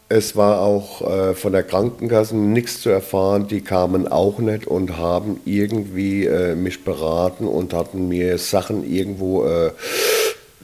es 0.09 0.37
war 0.37 0.61
auch 0.61 1.03
äh, 1.03 1.35
von 1.35 1.53
der 1.53 1.64
Krankenkasse 1.64 2.37
nichts 2.37 2.81
zu 2.81 2.90
erfahren, 2.90 3.49
die 3.49 3.61
kamen 3.61 4.07
auch 4.07 4.38
nicht 4.38 4.68
und 4.68 4.99
haben 4.99 5.40
irgendwie 5.44 6.27
äh, 6.27 6.55
mich 6.55 6.85
beraten 6.85 7.49
und 7.49 7.75
hatten 7.75 8.09
mir 8.09 8.38
Sachen 8.38 8.88
irgendwo 8.88 9.44
äh, 9.44 9.73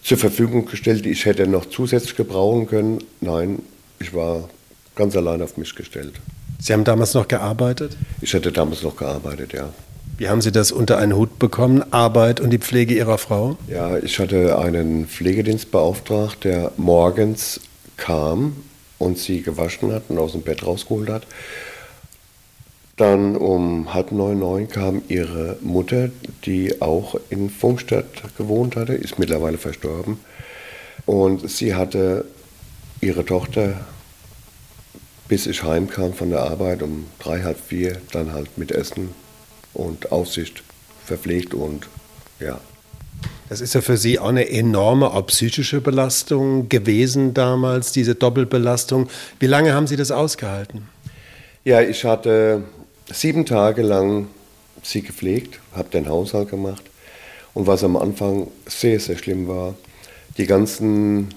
zur 0.05 0.19
Verfügung 0.19 0.67
gestellt, 0.67 1.05
die 1.05 1.11
ich 1.11 1.25
hätte 1.25 1.47
noch 1.47 1.67
zusätzlich 1.67 2.15
gebrauchen 2.15 2.67
können. 2.67 2.99
Nein, 3.21 3.61
ich 3.99 4.15
war 4.15 4.49
ganz 4.95 5.17
allein 5.17 5.43
auf 5.43 5.57
mich 5.57 5.75
gestellt. 5.75 6.13
Sie 6.61 6.73
haben 6.73 6.85
damals 6.85 7.15
noch 7.15 7.27
gearbeitet? 7.27 7.97
Ich 8.21 8.33
hätte 8.33 8.53
damals 8.53 8.83
noch 8.83 8.97
gearbeitet, 8.97 9.53
ja. 9.55 9.71
Wie 10.17 10.29
haben 10.29 10.41
Sie 10.41 10.53
das 10.53 10.71
unter 10.71 10.99
einen 10.99 11.17
Hut 11.17 11.41
bekommen, 11.41 11.83
Arbeit 11.91 12.39
und 12.39 12.51
die 12.51 12.59
Pflege 12.59 12.95
Ihrer 12.95 13.19
Frau? 13.19 13.57
Ja, 13.67 13.99
ich 13.99 14.21
hatte 14.21 14.59
einen 14.59 15.09
Pflegedienst 15.09 15.73
beauftragt, 15.73 16.45
der 16.45 16.71
morgens 16.77 17.61
kam 17.97 18.55
und 18.99 19.19
sie 19.19 19.43
gewaschen 19.43 19.93
hat 19.93 20.05
und 20.09 20.19
aus 20.19 20.33
dem 20.33 20.43
Bett 20.43 20.65
rausgeholt 20.65 21.09
hat. 21.09 21.27
Dann 22.97 23.37
um 23.37 23.93
halb 23.93 24.13
neun, 24.13 24.39
neun 24.39 24.69
kam 24.69 25.03
ihre 25.09 25.57
Mutter, 25.61 26.11
die 26.45 26.81
auch 26.81 27.17
in 27.29 27.51
Funkstadt 27.51 28.07
gewohnt 28.39 28.77
hatte, 28.77 28.95
ist 28.95 29.19
mittlerweile 29.19 29.59
verstorben. 29.59 30.19
Und 31.07 31.51
sie 31.51 31.75
hatte 31.75 32.25
ihre 33.01 33.25
Tochter 33.25 33.85
bis 35.29 35.47
ich 35.47 35.63
heimkam 35.63 36.13
von 36.13 36.31
der 36.31 36.41
Arbeit 36.41 36.83
um 36.83 37.07
drei, 37.19 37.43
halb 37.43 37.59
vier, 37.59 38.01
dann 38.13 38.33
halt 38.33 38.59
mit 38.59 38.73
Essen 38.73 39.11
und 39.73 40.13
Aufsicht 40.13 40.63
verpflegt 41.05 41.55
und 41.55 41.89
ja. 42.41 42.61
Das 43.49 43.61
ist 43.61 43.75
ja 43.75 43.81
für 43.81 43.97
Sie 43.97 44.19
auch 44.19 44.29
eine 44.29 44.49
enorme, 44.49 45.13
auch 45.13 45.27
psychische 45.27 45.81
Belastung 45.81 46.69
gewesen 46.69 47.35
damals, 47.35 47.93
diese 47.93 48.15
Doppelbelastung. 48.15 49.09
Wie 49.39 49.47
lange 49.47 49.75
haben 49.75 49.87
Sie 49.87 49.97
das 49.97 50.11
ausgehalten? 50.11 50.89
Ja, 51.63 51.81
ich 51.81 52.05
hatte 52.05 52.65
sieben 53.11 53.47
Tage 53.47 53.83
lang 53.83 54.29
sie 54.83 55.03
gepflegt, 55.03 55.61
habe 55.75 55.91
den 55.91 56.09
Haushalt 56.09 56.51
gemacht. 56.51 56.83
Und 57.53 57.67
was 57.67 57.85
am 57.85 57.97
Anfang 57.97 58.49
sehr, 58.67 58.99
sehr 58.99 59.17
schlimm 59.17 59.47
war, 59.47 59.75
die 60.37 60.47
ganzen 60.47 61.29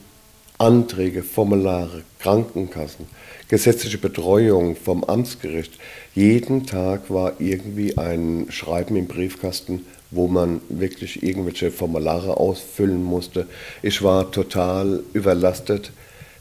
Anträge, 0.58 1.22
Formulare, 1.22 2.02
Krankenkassen, 2.20 3.06
gesetzliche 3.48 4.00
Betreuung 4.00 4.76
vom 4.76 5.04
Amtsgericht. 5.04 5.74
Jeden 6.16 6.66
Tag 6.66 7.12
war 7.12 7.40
irgendwie 7.40 7.98
ein 7.98 8.48
Schreiben 8.50 8.96
im 8.96 9.06
Briefkasten, 9.06 9.86
wo 10.10 10.28
man 10.28 10.62
wirklich 10.70 11.22
irgendwelche 11.22 11.70
Formulare 11.70 12.38
ausfüllen 12.38 13.04
musste. 13.04 13.46
Ich 13.84 14.02
war 14.02 14.32
total 14.32 15.04
überlastet 15.14 15.92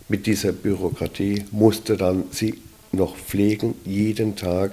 mit 0.09 0.27
dieser 0.27 0.53
Bürokratie, 0.53 1.45
musste 1.51 1.99
dann 1.99 2.25
sie 2.31 2.55
noch 2.93 3.17
pflegen 3.17 3.75
jeden 3.85 4.37
Tag 4.37 4.73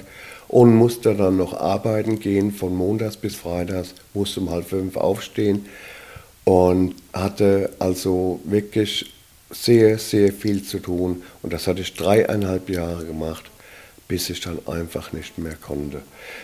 und 0.53 0.75
musste 0.75 1.15
dann 1.15 1.37
noch 1.37 1.55
arbeiten 1.55 2.19
gehen 2.19 2.51
von 2.51 2.75
Montags 2.75 3.17
bis 3.17 3.35
Freitags, 3.35 3.95
musste 4.13 4.39
um 4.39 4.51
halb 4.51 4.69
fünf 4.69 4.97
aufstehen 4.97 5.65
und 6.43 6.93
hatte 7.11 7.71
also 7.79 8.39
wirklich 8.43 9.11
sehr, 9.49 9.97
sehr 9.97 10.31
viel 10.31 10.61
zu 10.63 10.77
tun. 10.77 11.23
Und 11.41 11.53
das 11.53 11.65
hatte 11.65 11.81
ich 11.81 11.95
dreieinhalb 11.95 12.69
Jahre 12.69 13.03
gemacht, 13.03 13.45
bis 14.07 14.29
ich 14.29 14.41
dann 14.41 14.59
einfach 14.67 15.11
nicht 15.11 15.39
mehr 15.39 15.55
konnte. 15.55 16.03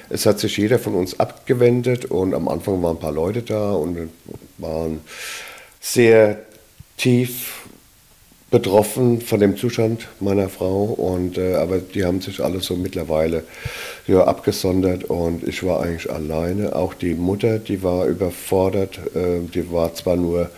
Es 0.10 0.26
hat 0.26 0.40
sich 0.40 0.58
jeder 0.58 0.80
von 0.80 0.96
uns 0.96 1.20
abgewendet 1.20 2.06
und 2.06 2.34
am 2.34 2.48
Anfang 2.48 2.82
waren 2.82 2.96
ein 2.98 3.00
paar 3.00 3.12
Leute 3.12 3.44
da 3.44 3.74
und 3.74 4.10
waren 4.58 5.02
sehr 5.80 6.40
tief 6.98 7.68
betroffen 8.52 9.22
von 9.22 9.40
dem 9.40 9.58
Zustand 9.58 10.08
meiner 10.20 10.50
Frau 10.50 10.86
und 10.86 11.38
äh, 11.38 11.56
aber 11.56 11.80
die 11.80 12.04
haben 12.04 12.22
sich 12.22 12.44
alle 12.44 12.62
so 12.62 12.76
mittlerweile 12.76 13.44
ja, 14.08 14.24
abgesondert 14.24 15.04
und 15.04 15.48
ich 15.48 15.64
war 15.64 15.82
eigentlich 15.82 16.12
alleine. 16.12 16.76
Auch 16.76 16.94
die 16.94 17.14
Mutter, 17.14 17.60
die 17.60 17.84
war 17.84 18.06
überfordert, 18.06 19.00
äh, 19.16 19.40
die 19.54 19.72
war 19.72 19.94
zwar 19.94 20.16
nur 20.16 20.50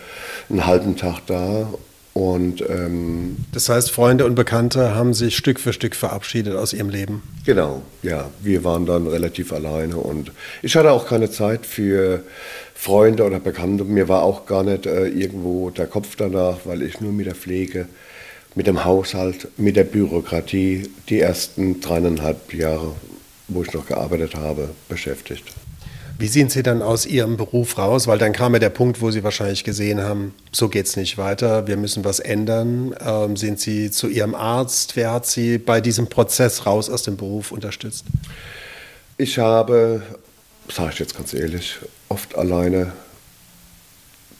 einen 0.48 0.66
halben 0.66 0.96
Tag 0.96 1.20
da 1.26 1.68
und, 2.14 2.62
ähm, 2.68 3.38
das 3.52 3.68
heißt, 3.68 3.90
Freunde 3.90 4.26
und 4.26 4.34
Bekannte 4.34 4.94
haben 4.94 5.14
sich 5.14 5.36
Stück 5.36 5.58
für 5.58 5.72
Stück 5.72 5.96
verabschiedet 5.96 6.56
aus 6.56 6.74
ihrem 6.74 6.90
Leben. 6.90 7.22
Genau, 7.46 7.82
ja. 8.02 8.28
Wir 8.42 8.64
waren 8.64 8.84
dann 8.84 9.06
relativ 9.06 9.52
alleine 9.52 9.96
und 9.96 10.30
ich 10.60 10.76
hatte 10.76 10.92
auch 10.92 11.06
keine 11.06 11.30
Zeit 11.30 11.64
für 11.64 12.22
Freunde 12.74 13.24
oder 13.24 13.40
Bekannte. 13.40 13.84
Mir 13.84 14.08
war 14.08 14.22
auch 14.22 14.44
gar 14.44 14.62
nicht 14.62 14.84
äh, 14.84 15.06
irgendwo 15.06 15.70
der 15.70 15.86
Kopf 15.86 16.16
danach, 16.16 16.58
weil 16.64 16.82
ich 16.82 17.00
nur 17.00 17.12
mit 17.12 17.26
der 17.26 17.34
Pflege, 17.34 17.86
mit 18.54 18.66
dem 18.66 18.84
Haushalt, 18.84 19.48
mit 19.56 19.76
der 19.76 19.84
Bürokratie 19.84 20.90
die 21.08 21.20
ersten 21.20 21.80
dreieinhalb 21.80 22.52
Jahre, 22.52 22.94
wo 23.48 23.62
ich 23.62 23.72
noch 23.72 23.86
gearbeitet 23.86 24.34
habe, 24.34 24.68
beschäftigt. 24.90 25.44
Wie 26.22 26.28
sind 26.28 26.52
Sie 26.52 26.62
dann 26.62 26.82
aus 26.82 27.04
Ihrem 27.04 27.36
Beruf 27.36 27.78
raus? 27.78 28.06
Weil 28.06 28.16
dann 28.16 28.32
kam 28.32 28.52
ja 28.52 28.60
der 28.60 28.70
Punkt, 28.70 29.00
wo 29.00 29.10
Sie 29.10 29.24
wahrscheinlich 29.24 29.64
gesehen 29.64 30.00
haben, 30.00 30.32
so 30.52 30.68
geht 30.68 30.86
es 30.86 30.94
nicht 30.94 31.18
weiter, 31.18 31.66
wir 31.66 31.76
müssen 31.76 32.04
was 32.04 32.20
ändern. 32.20 32.94
Ähm, 33.04 33.36
sind 33.36 33.58
Sie 33.58 33.90
zu 33.90 34.06
Ihrem 34.06 34.36
Arzt? 34.36 34.94
Wer 34.94 35.10
hat 35.10 35.26
Sie 35.26 35.58
bei 35.58 35.80
diesem 35.80 36.06
Prozess 36.06 36.64
raus 36.64 36.88
aus 36.88 37.02
dem 37.02 37.16
Beruf 37.16 37.50
unterstützt? 37.50 38.04
Ich 39.18 39.36
habe, 39.38 40.00
sage 40.72 40.90
ich 40.92 41.00
jetzt 41.00 41.16
ganz 41.16 41.34
ehrlich, 41.34 41.78
oft 42.08 42.36
alleine, 42.36 42.92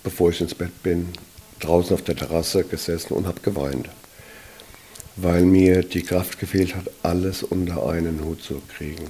bevor 0.04 0.30
ich 0.30 0.40
ins 0.40 0.54
Bett 0.54 0.84
bin, 0.84 1.08
draußen 1.58 1.94
auf 1.94 2.02
der 2.02 2.14
Terrasse 2.14 2.62
gesessen 2.62 3.14
und 3.14 3.26
habe 3.26 3.40
geweint, 3.40 3.88
weil 5.16 5.42
mir 5.42 5.82
die 5.82 6.02
Kraft 6.02 6.38
gefehlt 6.38 6.76
hat, 6.76 6.84
alles 7.02 7.42
unter 7.42 7.84
einen 7.88 8.20
Hut 8.24 8.40
zu 8.40 8.62
kriegen. 8.76 9.06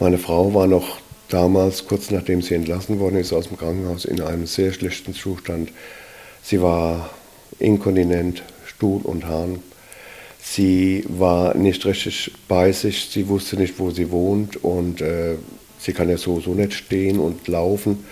Meine 0.00 0.16
Frau 0.16 0.54
war 0.54 0.66
noch 0.66 1.03
damals, 1.28 1.86
kurz 1.86 2.10
nachdem 2.10 2.42
sie 2.42 2.54
entlassen 2.54 2.98
worden 2.98 3.16
ist 3.16 3.32
aus 3.32 3.48
dem 3.48 3.56
Krankenhaus, 3.56 4.04
in 4.04 4.20
einem 4.20 4.46
sehr 4.46 4.72
schlechten 4.72 5.14
Zustand. 5.14 5.70
Sie 6.42 6.60
war 6.60 7.10
inkontinent, 7.58 8.42
Stuhl 8.66 9.00
und 9.02 9.26
Hahn. 9.26 9.60
Sie 10.42 11.04
war 11.08 11.54
nicht 11.54 11.86
richtig 11.86 12.32
bei 12.48 12.72
sich, 12.72 13.08
sie 13.10 13.28
wusste 13.28 13.56
nicht, 13.56 13.78
wo 13.78 13.90
sie 13.90 14.10
wohnt 14.10 14.62
und 14.62 15.00
äh, 15.00 15.36
sie 15.78 15.92
kann 15.92 16.10
ja 16.10 16.18
sowieso 16.18 16.54
nicht 16.54 16.74
stehen 16.74 17.18
und 17.18 17.48
laufen. 17.48 18.04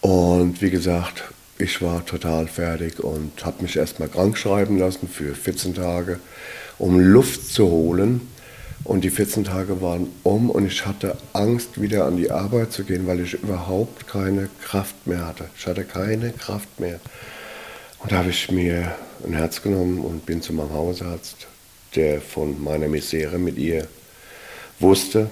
Und 0.00 0.60
wie 0.60 0.70
gesagt, 0.70 1.24
ich 1.58 1.80
war 1.80 2.04
total 2.04 2.46
fertig 2.46 3.00
und 3.00 3.44
habe 3.44 3.62
mich 3.62 3.76
erstmal 3.76 4.08
krank 4.08 4.36
schreiben 4.36 4.78
lassen 4.78 5.08
für 5.08 5.34
14 5.34 5.74
Tage, 5.74 6.20
um 6.78 7.00
Luft 7.00 7.52
zu 7.52 7.68
holen 7.68 8.20
Und 8.84 9.04
die 9.04 9.10
14 9.10 9.44
Tage 9.44 9.82
waren 9.82 10.08
um 10.22 10.50
und 10.50 10.66
ich 10.66 10.86
hatte 10.86 11.16
Angst, 11.32 11.80
wieder 11.80 12.06
an 12.06 12.16
die 12.16 12.30
Arbeit 12.30 12.72
zu 12.72 12.84
gehen, 12.84 13.06
weil 13.06 13.20
ich 13.20 13.34
überhaupt 13.34 14.06
keine 14.06 14.48
Kraft 14.62 15.06
mehr 15.06 15.26
hatte. 15.26 15.50
Ich 15.58 15.66
hatte 15.66 15.84
keine 15.84 16.32
Kraft 16.32 16.80
mehr. 16.80 17.00
Und 17.98 18.12
da 18.12 18.18
habe 18.18 18.30
ich 18.30 18.50
mir 18.50 18.94
ein 19.24 19.34
Herz 19.34 19.60
genommen 19.62 20.00
und 20.00 20.24
bin 20.24 20.40
zu 20.40 20.52
meinem 20.52 20.72
Hausarzt, 20.72 21.48
der 21.96 22.20
von 22.20 22.62
meiner 22.62 22.88
Misere 22.88 23.38
mit 23.38 23.58
ihr 23.58 23.88
wusste. 24.78 25.30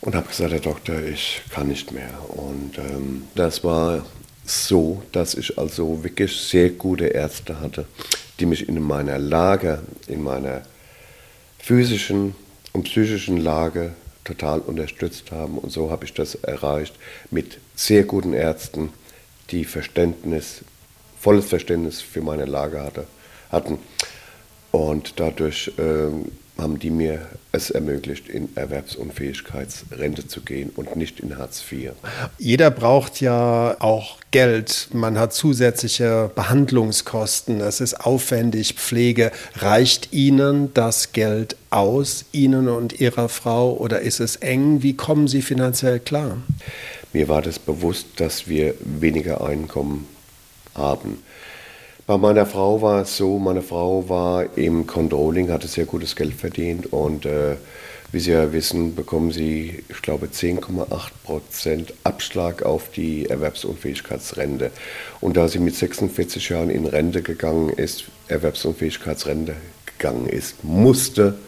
Und 0.00 0.14
habe 0.14 0.28
gesagt, 0.28 0.52
Herr 0.52 0.60
Doktor, 0.60 1.00
ich 1.02 1.42
kann 1.50 1.68
nicht 1.68 1.92
mehr. 1.92 2.10
Und 2.28 2.78
ähm, 2.78 3.24
das 3.34 3.62
war 3.62 4.04
so, 4.44 5.02
dass 5.12 5.34
ich 5.34 5.58
also 5.58 6.02
wirklich 6.02 6.36
sehr 6.36 6.70
gute 6.70 7.06
Ärzte 7.06 7.60
hatte, 7.60 7.86
die 8.40 8.46
mich 8.46 8.68
in 8.68 8.82
meiner 8.82 9.18
Lage, 9.18 9.82
in 10.08 10.22
meiner 10.22 10.62
physischen 11.58 12.34
und 12.72 12.84
psychischen 12.84 13.36
Lage 13.36 13.94
total 14.24 14.60
unterstützt 14.60 15.30
haben. 15.32 15.58
Und 15.58 15.70
so 15.70 15.90
habe 15.90 16.04
ich 16.04 16.14
das 16.14 16.34
erreicht 16.36 16.94
mit 17.30 17.58
sehr 17.74 18.04
guten 18.04 18.32
Ärzten, 18.32 18.92
die 19.50 19.64
Verständnis, 19.64 20.62
volles 21.18 21.46
Verständnis 21.46 22.00
für 22.00 22.20
meine 22.20 22.44
Lage 22.44 22.82
hatte, 22.82 23.06
hatten. 23.50 23.78
Und 24.70 25.18
dadurch 25.18 25.72
ähm, 25.78 26.30
haben 26.60 26.78
die 26.78 26.90
mir 26.90 27.26
es 27.52 27.70
ermöglicht, 27.70 28.28
in 28.28 28.48
Erwerbsunfähigkeitsrente 28.56 30.26
zu 30.26 30.40
gehen 30.42 30.70
und 30.76 30.96
nicht 30.96 31.20
in 31.20 31.36
Hartz 31.36 31.62
IV. 31.70 31.92
Jeder 32.38 32.70
braucht 32.70 33.20
ja 33.20 33.76
auch 33.80 34.18
Geld. 34.30 34.88
Man 34.92 35.18
hat 35.18 35.32
zusätzliche 35.32 36.30
Behandlungskosten. 36.34 37.60
Es 37.60 37.80
ist 37.80 37.94
aufwendig. 37.94 38.74
Pflege. 38.74 39.32
Reicht 39.56 40.12
Ihnen 40.12 40.72
das 40.74 41.12
Geld 41.12 41.56
aus, 41.70 42.24
Ihnen 42.32 42.68
und 42.68 43.00
Ihrer 43.00 43.28
Frau, 43.28 43.72
oder 43.72 44.00
ist 44.00 44.20
es 44.20 44.36
eng? 44.36 44.82
Wie 44.82 44.94
kommen 44.94 45.28
Sie 45.28 45.42
finanziell 45.42 46.00
klar? 46.00 46.38
Mir 47.12 47.28
war 47.28 47.42
das 47.42 47.58
bewusst, 47.58 48.06
dass 48.16 48.48
wir 48.48 48.74
weniger 48.80 49.42
Einkommen 49.44 50.06
haben. 50.74 51.18
Bei 52.10 52.18
meiner 52.18 52.44
Frau 52.44 52.82
war 52.82 53.02
es 53.02 53.16
so, 53.16 53.38
meine 53.38 53.62
Frau 53.62 54.08
war 54.08 54.58
im 54.58 54.84
Controlling, 54.84 55.48
hatte 55.52 55.68
sehr 55.68 55.84
gutes 55.84 56.16
Geld 56.16 56.34
verdient 56.34 56.92
und 56.92 57.24
äh, 57.24 57.54
wie 58.10 58.18
Sie 58.18 58.32
ja 58.32 58.52
wissen, 58.52 58.96
bekommen 58.96 59.30
Sie, 59.30 59.84
ich 59.88 60.02
glaube, 60.02 60.26
10,8 60.26 60.88
Prozent 61.22 61.94
Abschlag 62.02 62.64
auf 62.64 62.90
die 62.90 63.26
Erwerbsunfähigkeitsrente. 63.26 64.72
Und 65.20 65.36
da 65.36 65.46
sie 65.46 65.60
mit 65.60 65.76
46 65.76 66.48
Jahren 66.48 66.68
in 66.68 66.84
Rente 66.86 67.22
gegangen 67.22 67.68
ist, 67.68 68.06
Erwerbsunfähigkeitsrente 68.26 69.54
gegangen 69.96 70.26
ist, 70.26 70.64
musste, 70.64 71.38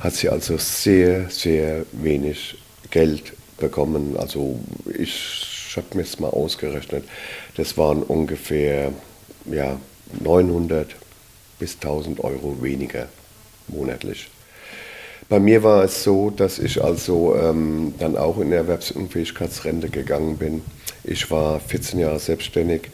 hat 0.00 0.14
sie 0.14 0.30
also 0.30 0.56
sehr, 0.58 1.30
sehr 1.30 1.86
wenig 1.92 2.58
Geld 2.90 3.34
bekommen. 3.56 4.16
Also 4.18 4.58
ich 4.98 5.74
habe 5.76 5.86
mir 5.94 6.02
es 6.02 6.18
mal 6.18 6.30
ausgerechnet. 6.30 7.04
Das 7.56 7.78
waren 7.78 8.02
ungefähr 8.02 8.92
ja, 9.50 9.78
900 10.20 10.94
bis 11.58 11.74
1000 11.74 12.22
Euro 12.22 12.62
weniger 12.62 13.08
monatlich. 13.68 14.30
Bei 15.28 15.40
mir 15.40 15.62
war 15.62 15.82
es 15.84 16.04
so, 16.04 16.30
dass 16.30 16.58
ich 16.58 16.82
also 16.82 17.34
ähm, 17.36 17.94
dann 17.98 18.16
auch 18.16 18.38
in 18.38 18.52
Erwerbsunfähigkeitsrente 18.52 19.88
gegangen 19.88 20.36
bin. 20.36 20.62
Ich 21.02 21.30
war 21.30 21.58
14 21.58 21.98
Jahre 21.98 22.20
selbstständig 22.20 22.90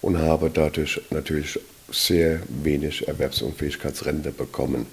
und 0.00 0.18
habe 0.18 0.50
dadurch 0.50 1.00
natürlich 1.10 1.58
sehr 1.90 2.40
wenig 2.48 3.06
Erwerbsunfähigkeitsrente 3.06 4.32
bekommen. 4.32 4.86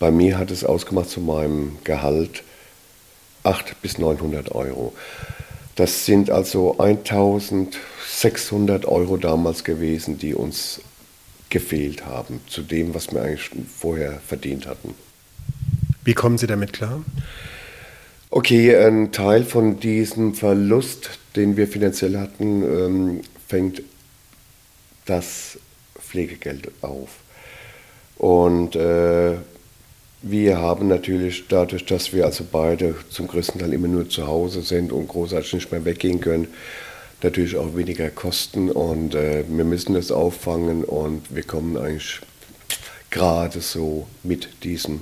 Bei 0.00 0.10
mir 0.10 0.38
hat 0.38 0.50
es 0.50 0.64
ausgemacht 0.64 1.10
zu 1.10 1.20
meinem 1.20 1.78
Gehalt 1.84 2.42
800 3.44 3.80
bis 3.80 3.98
900 3.98 4.52
Euro. 4.52 4.92
Das 5.76 6.04
sind 6.04 6.30
also 6.30 6.78
1600 6.78 8.84
Euro 8.84 9.16
damals 9.16 9.64
gewesen, 9.64 10.18
die 10.18 10.34
uns 10.34 10.80
gefehlt 11.48 12.06
haben, 12.06 12.40
zu 12.46 12.62
dem, 12.62 12.94
was 12.94 13.12
wir 13.12 13.22
eigentlich 13.22 13.50
vorher 13.78 14.20
verdient 14.26 14.66
hatten. 14.66 14.94
Wie 16.04 16.14
kommen 16.14 16.38
Sie 16.38 16.46
damit 16.46 16.72
klar? 16.72 17.02
Okay, 18.30 18.74
ein 18.74 19.12
Teil 19.12 19.44
von 19.44 19.78
diesem 19.78 20.34
Verlust, 20.34 21.10
den 21.36 21.56
wir 21.56 21.68
finanziell 21.68 22.18
hatten, 22.18 22.62
ähm, 22.62 23.20
fängt 23.46 23.82
das 25.04 25.58
Pflegegeld 25.98 26.70
auf. 26.80 27.10
Und 28.16 28.76
äh, 28.76 29.36
wir 30.22 30.58
haben 30.58 30.88
natürlich 30.88 31.44
dadurch, 31.48 31.84
dass 31.84 32.12
wir 32.12 32.24
also 32.24 32.44
beide 32.50 32.94
zum 33.10 33.26
größten 33.26 33.60
Teil 33.60 33.72
immer 33.72 33.88
nur 33.88 34.08
zu 34.08 34.26
Hause 34.26 34.62
sind 34.62 34.92
und 34.92 35.08
großartig 35.08 35.54
nicht 35.54 35.72
mehr 35.72 35.84
weggehen 35.84 36.20
können, 36.20 36.48
natürlich 37.22 37.56
auch 37.56 37.76
weniger 37.76 38.08
Kosten. 38.10 38.70
Und 38.70 39.14
äh, 39.14 39.44
wir 39.48 39.64
müssen 39.64 39.94
das 39.94 40.10
auffangen 40.10 40.84
und 40.84 41.34
wir 41.34 41.42
kommen 41.42 41.76
eigentlich 41.76 42.20
gerade 43.10 43.60
so 43.60 44.06
mit 44.22 44.48
diesem 44.64 45.00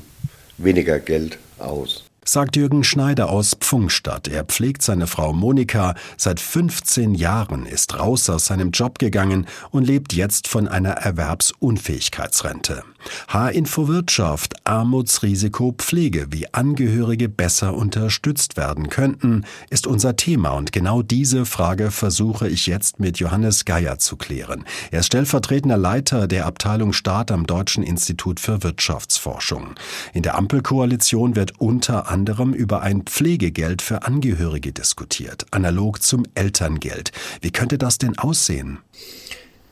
weniger 0.59 0.98
Geld 0.98 1.38
aus 1.59 2.04
sagt 2.30 2.54
Jürgen 2.54 2.84
Schneider 2.84 3.28
aus 3.28 3.56
Pfungstadt. 3.58 4.28
Er 4.28 4.44
pflegt 4.44 4.82
seine 4.82 5.08
Frau 5.08 5.32
Monika. 5.32 5.96
Seit 6.16 6.38
15 6.38 7.14
Jahren 7.14 7.66
ist 7.66 7.98
raus 7.98 8.30
aus 8.30 8.46
seinem 8.46 8.70
Job 8.70 9.00
gegangen 9.00 9.46
und 9.70 9.84
lebt 9.84 10.12
jetzt 10.12 10.46
von 10.46 10.68
einer 10.68 10.90
Erwerbsunfähigkeitsrente. 10.90 12.84
H-Info 13.28 13.88
Wirtschaft, 13.88 14.54
Armutsrisiko 14.64 15.74
Pflege, 15.76 16.26
wie 16.30 16.52
Angehörige 16.52 17.28
besser 17.28 17.74
unterstützt 17.74 18.56
werden 18.56 18.90
könnten, 18.90 19.44
ist 19.70 19.86
unser 19.86 20.16
Thema 20.16 20.50
und 20.50 20.72
genau 20.72 21.02
diese 21.02 21.46
Frage 21.46 21.90
versuche 21.90 22.46
ich 22.46 22.66
jetzt 22.66 23.00
mit 23.00 23.18
Johannes 23.18 23.64
Geier 23.64 23.98
zu 23.98 24.16
klären. 24.16 24.64
Er 24.90 25.00
ist 25.00 25.06
stellvertretender 25.06 25.78
Leiter 25.78 26.28
der 26.28 26.46
Abteilung 26.46 26.92
Staat 26.92 27.32
am 27.32 27.46
Deutschen 27.46 27.82
Institut 27.82 28.38
für 28.38 28.62
Wirtschaftsforschung. 28.62 29.74
In 30.12 30.22
der 30.22 30.36
Ampelkoalition 30.36 31.34
wird 31.36 31.58
unter 31.58 32.08
anderem 32.08 32.19
über 32.26 32.83
ein 32.83 33.02
Pflegegeld 33.02 33.83
für 33.83 34.02
Angehörige 34.02 34.72
diskutiert, 34.72 35.46
analog 35.50 36.02
zum 36.02 36.24
Elterngeld. 36.35 37.12
Wie 37.40 37.50
könnte 37.50 37.78
das 37.78 37.98
denn 37.98 38.18
aussehen? 38.18 38.78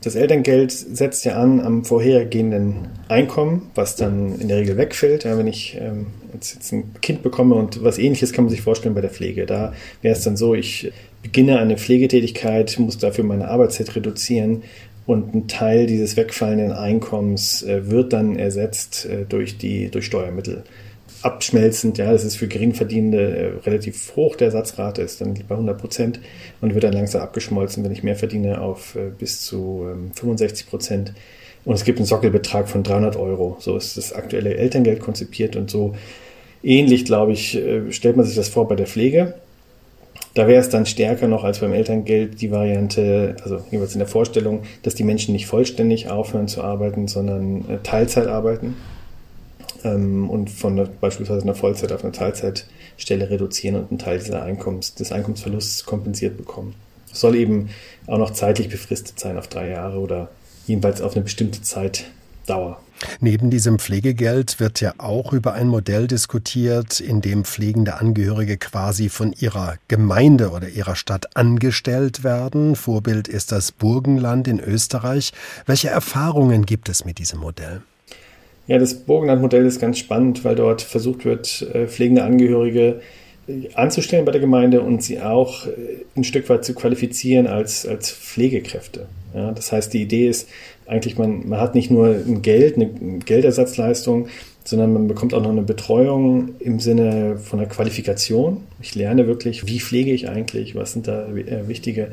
Das 0.01 0.15
Elterngeld 0.15 0.71
setzt 0.71 1.25
ja 1.25 1.41
an 1.41 1.59
am 1.59 1.83
vorhergehenden 1.83 2.87
Einkommen, 3.09 3.69
was 3.75 3.97
dann 3.97 4.39
in 4.39 4.47
der 4.47 4.59
Regel 4.59 4.77
wegfällt. 4.77 5.25
Ja, 5.25 5.37
wenn 5.37 5.47
ich 5.47 5.77
ähm, 5.77 6.07
jetzt, 6.33 6.53
jetzt 6.55 6.71
ein 6.71 6.93
Kind 7.01 7.21
bekomme 7.21 7.55
und 7.55 7.83
was 7.83 7.97
ähnliches 7.97 8.31
kann 8.31 8.45
man 8.45 8.49
sich 8.49 8.61
vorstellen 8.61 8.95
bei 8.95 9.01
der 9.01 9.09
Pflege. 9.09 9.45
Da 9.45 9.73
wäre 10.01 10.15
es 10.15 10.23
dann 10.23 10.37
so, 10.37 10.55
ich 10.55 10.93
beginne 11.21 11.59
eine 11.59 11.77
Pflegetätigkeit, 11.77 12.79
muss 12.79 12.97
dafür 12.97 13.25
meine 13.25 13.49
Arbeitszeit 13.49 13.93
reduzieren 13.93 14.63
und 15.05 15.33
ein 15.33 15.47
Teil 15.49 15.85
dieses 15.85 16.15
wegfallenden 16.15 16.71
Einkommens 16.71 17.63
äh, 17.63 17.89
wird 17.89 18.13
dann 18.13 18.37
ersetzt 18.37 19.05
äh, 19.05 19.25
durch 19.27 19.57
die 19.57 19.89
durch 19.89 20.05
Steuermittel 20.05 20.63
abschmelzend. 21.21 21.97
Ja, 21.97 22.11
das 22.11 22.23
ist 22.23 22.35
für 22.35 22.47
Geringverdienende 22.47 23.37
äh, 23.37 23.45
relativ 23.65 24.15
hoch. 24.15 24.35
Der 24.35 24.51
Satzrate 24.51 25.01
ist 25.01 25.21
dann 25.21 25.33
bei 25.47 25.55
100 25.55 25.77
Prozent 25.77 26.19
und 26.61 26.73
wird 26.73 26.83
dann 26.83 26.93
langsam 26.93 27.21
abgeschmolzen, 27.21 27.83
wenn 27.83 27.91
ich 27.91 28.03
mehr 28.03 28.15
verdiene, 28.15 28.61
auf 28.61 28.95
äh, 28.95 29.09
bis 29.17 29.41
zu 29.41 29.87
ähm, 29.91 30.11
65 30.13 30.69
Prozent. 30.69 31.13
Und 31.65 31.75
es 31.75 31.83
gibt 31.83 31.99
einen 31.99 32.05
Sockelbetrag 32.05 32.69
von 32.69 32.83
300 32.83 33.15
Euro. 33.15 33.57
So 33.59 33.75
ist 33.75 33.97
das 33.97 34.13
aktuelle 34.13 34.55
Elterngeld 34.55 34.99
konzipiert 34.99 35.55
und 35.55 35.69
so 35.69 35.95
ähnlich, 36.63 37.05
glaube 37.05 37.33
ich, 37.33 37.55
äh, 37.55 37.91
stellt 37.91 38.17
man 38.17 38.25
sich 38.25 38.35
das 38.35 38.49
vor 38.49 38.67
bei 38.67 38.75
der 38.75 38.87
Pflege. 38.87 39.35
Da 40.35 40.47
wäre 40.47 40.61
es 40.61 40.69
dann 40.69 40.85
stärker 40.85 41.27
noch 41.27 41.43
als 41.43 41.59
beim 41.59 41.73
Elterngeld 41.73 42.39
die 42.39 42.51
Variante, 42.51 43.35
also 43.43 43.61
jeweils 43.71 43.93
in 43.93 43.99
der 43.99 44.07
Vorstellung, 44.07 44.61
dass 44.83 44.95
die 44.95 45.03
Menschen 45.03 45.33
nicht 45.33 45.47
vollständig 45.47 46.09
aufhören 46.09 46.47
zu 46.47 46.61
arbeiten, 46.61 47.07
sondern 47.07 47.79
Teilzeit 47.83 48.27
arbeiten 48.27 48.75
ähm, 49.83 50.29
und 50.29 50.49
von 50.49 50.75
der, 50.75 50.85
beispielsweise 50.85 51.43
einer 51.43 51.55
Vollzeit 51.55 51.91
auf 51.91 52.03
eine 52.03 52.11
Teilzeitstelle 52.11 53.29
reduzieren 53.29 53.75
und 53.75 53.89
einen 53.89 53.99
Teil 53.99 54.19
dieser 54.19 54.43
Einkommens, 54.43 54.95
des 54.95 55.11
Einkommensverlusts 55.11 55.85
kompensiert 55.85 56.37
bekommen. 56.37 56.75
Das 57.09 57.21
soll 57.21 57.35
eben 57.35 57.69
auch 58.07 58.17
noch 58.17 58.31
zeitlich 58.31 58.69
befristet 58.69 59.19
sein 59.19 59.37
auf 59.37 59.47
drei 59.47 59.69
Jahre 59.69 59.99
oder 59.99 60.29
jedenfalls 60.67 61.01
auf 61.01 61.15
eine 61.15 61.23
bestimmte 61.23 61.61
Zeitdauer. 61.61 62.79
Neben 63.21 63.49
diesem 63.49 63.79
Pflegegeld 63.79 64.59
wird 64.59 64.81
ja 64.81 64.93
auch 64.97 65.31
über 65.31 65.53
ein 65.53 65.67
Modell 65.67 66.07
diskutiert, 66.07 66.99
in 66.99 67.21
dem 67.21 67.45
pflegende 67.45 67.95
Angehörige 67.95 68.57
quasi 68.57 69.09
von 69.09 69.33
ihrer 69.39 69.75
Gemeinde 69.87 70.49
oder 70.51 70.67
ihrer 70.67 70.95
Stadt 70.95 71.35
angestellt 71.37 72.23
werden. 72.23 72.75
Vorbild 72.75 73.27
ist 73.27 73.51
das 73.51 73.71
Burgenland 73.71 74.47
in 74.47 74.59
Österreich. 74.59 75.31
Welche 75.65 75.89
Erfahrungen 75.89 76.65
gibt 76.65 76.89
es 76.89 77.05
mit 77.05 77.19
diesem 77.19 77.39
Modell? 77.39 77.81
Ja, 78.69 78.77
das 78.77 78.93
Burgenland-Modell 78.93 79.65
ist 79.65 79.81
ganz 79.81 79.97
spannend, 79.97 80.45
weil 80.45 80.55
dort 80.55 80.83
versucht 80.83 81.25
wird, 81.25 81.67
äh, 81.73 81.87
pflegende 81.87 82.23
Angehörige 82.23 83.01
äh, 83.47 83.73
anzustellen 83.73 84.25
bei 84.25 84.31
der 84.31 84.41
Gemeinde 84.41 84.81
und 84.81 85.01
sie 85.01 85.19
auch 85.19 85.65
äh, 85.65 85.71
ein 86.15 86.23
Stück 86.23 86.47
weit 86.49 86.63
zu 86.63 86.75
qualifizieren 86.75 87.47
als, 87.47 87.87
als 87.87 88.11
Pflegekräfte. 88.11 89.07
Ja, 89.33 89.53
das 89.53 89.71
heißt, 89.71 89.91
die 89.91 90.03
Idee 90.03 90.29
ist 90.29 90.49
eigentlich, 90.85 91.17
man, 91.17 91.49
man 91.49 91.59
hat 91.59 91.73
nicht 91.73 91.89
nur 91.89 92.09
ein 92.09 92.43
Geld, 92.43 92.75
eine 92.75 92.91
Geldersatzleistung, 93.25 94.27
sondern 94.63 94.93
man 94.93 95.07
bekommt 95.07 95.33
auch 95.33 95.41
noch 95.41 95.49
eine 95.49 95.63
Betreuung 95.63 96.49
im 96.59 96.79
Sinne 96.79 97.37
von 97.37 97.59
einer 97.59 97.67
Qualifikation. 97.67 98.57
Ich 98.83 98.93
lerne 98.93 99.25
wirklich, 99.25 99.65
wie 99.65 99.79
pflege 99.79 100.11
ich 100.11 100.29
eigentlich, 100.29 100.75
was 100.75 100.93
sind 100.93 101.07
da 101.07 101.27
wichtige 101.67 102.11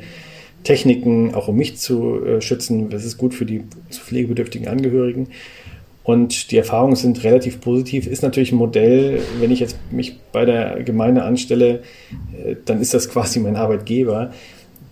Techniken, 0.64 1.34
auch 1.34 1.48
um 1.48 1.56
mich 1.56 1.76
zu 1.76 2.40
schützen, 2.40 2.90
was 2.92 3.04
ist 3.04 3.18
gut 3.18 3.34
für 3.34 3.44
die 3.44 3.64
pflegebedürftigen 3.90 4.68
Angehörigen. 4.68 5.28
Und 6.06 6.52
die 6.52 6.56
Erfahrungen 6.56 6.94
sind 6.94 7.24
relativ 7.24 7.60
positiv. 7.60 8.06
Ist 8.06 8.22
natürlich 8.22 8.52
ein 8.52 8.58
Modell, 8.58 9.20
wenn 9.40 9.50
ich 9.50 9.58
jetzt 9.58 9.76
mich 9.90 10.16
bei 10.30 10.44
der 10.44 10.84
Gemeinde 10.84 11.24
anstelle, 11.24 11.82
äh, 12.44 12.54
dann 12.64 12.80
ist 12.80 12.94
das 12.94 13.08
quasi 13.10 13.40
mein 13.40 13.56
Arbeitgeber, 13.56 14.30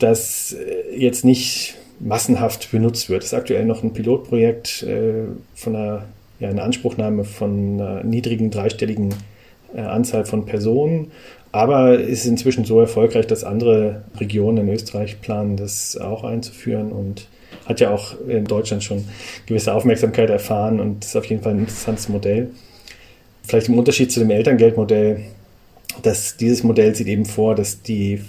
das 0.00 0.54
äh, 0.54 0.98
jetzt 0.98 1.24
nicht 1.24 1.76
massenhaft 2.00 2.72
benutzt 2.72 3.08
wird. 3.10 3.22
Das 3.22 3.28
ist 3.28 3.38
aktuell 3.38 3.64
noch 3.64 3.84
ein 3.84 3.92
Pilotprojekt 3.92 4.82
äh, 4.82 5.26
von 5.54 5.76
einer, 5.76 6.06
ja, 6.40 6.48
einer 6.48 6.64
Anspruchnahme 6.64 7.22
von 7.22 7.80
einer 7.80 8.02
niedrigen 8.02 8.50
dreistelligen 8.50 9.14
Anzahl 9.76 10.24
von 10.24 10.46
Personen, 10.46 11.10
aber 11.50 11.98
ist 11.98 12.26
inzwischen 12.26 12.64
so 12.64 12.78
erfolgreich, 12.78 13.26
dass 13.26 13.42
andere 13.42 14.04
Regionen 14.20 14.68
in 14.68 14.72
Österreich 14.72 15.20
planen, 15.20 15.56
das 15.56 15.96
auch 15.96 16.22
einzuführen 16.22 16.92
und 16.92 17.26
hat 17.66 17.80
ja 17.80 17.90
auch 17.90 18.14
in 18.26 18.44
Deutschland 18.44 18.82
schon 18.82 19.04
gewisse 19.46 19.74
Aufmerksamkeit 19.74 20.30
erfahren 20.30 20.80
und 20.80 21.04
ist 21.04 21.16
auf 21.16 21.24
jeden 21.26 21.42
Fall 21.42 21.52
ein 21.52 21.60
interessantes 21.60 22.08
Modell. 22.08 22.50
Vielleicht 23.42 23.68
im 23.68 23.78
Unterschied 23.78 24.10
zu 24.10 24.20
dem 24.20 24.30
Elterngeldmodell, 24.30 25.20
dass 26.02 26.36
dieses 26.36 26.62
Modell 26.62 26.94
sieht 26.94 27.06
eben 27.08 27.24
vor, 27.24 27.54
dass 27.54 27.82
die 27.82 28.20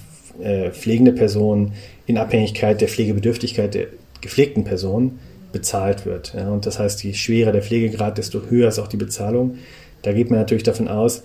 äh, 0.42 0.72
pflegende 0.72 1.14
Person 1.14 1.74
in 2.06 2.18
Abhängigkeit 2.18 2.82
der 2.82 2.88
Pflegebedürftigkeit 2.88 3.74
der 3.74 3.88
gepflegten 4.22 4.64
Person 4.64 5.20
bezahlt 5.52 6.06
wird. 6.06 6.34
Ja, 6.36 6.50
und 6.50 6.66
das 6.66 6.80
heißt, 6.80 7.04
je 7.04 7.14
schwerer 7.14 7.52
der 7.52 7.62
Pflegegrad, 7.62 8.18
desto 8.18 8.50
höher 8.50 8.68
ist 8.68 8.80
auch 8.80 8.88
die 8.88 8.98
Bezahlung. 8.98 9.58
Da 10.02 10.12
geht 10.12 10.30
man 10.30 10.40
natürlich 10.40 10.64
davon 10.64 10.88
aus, 10.88 11.24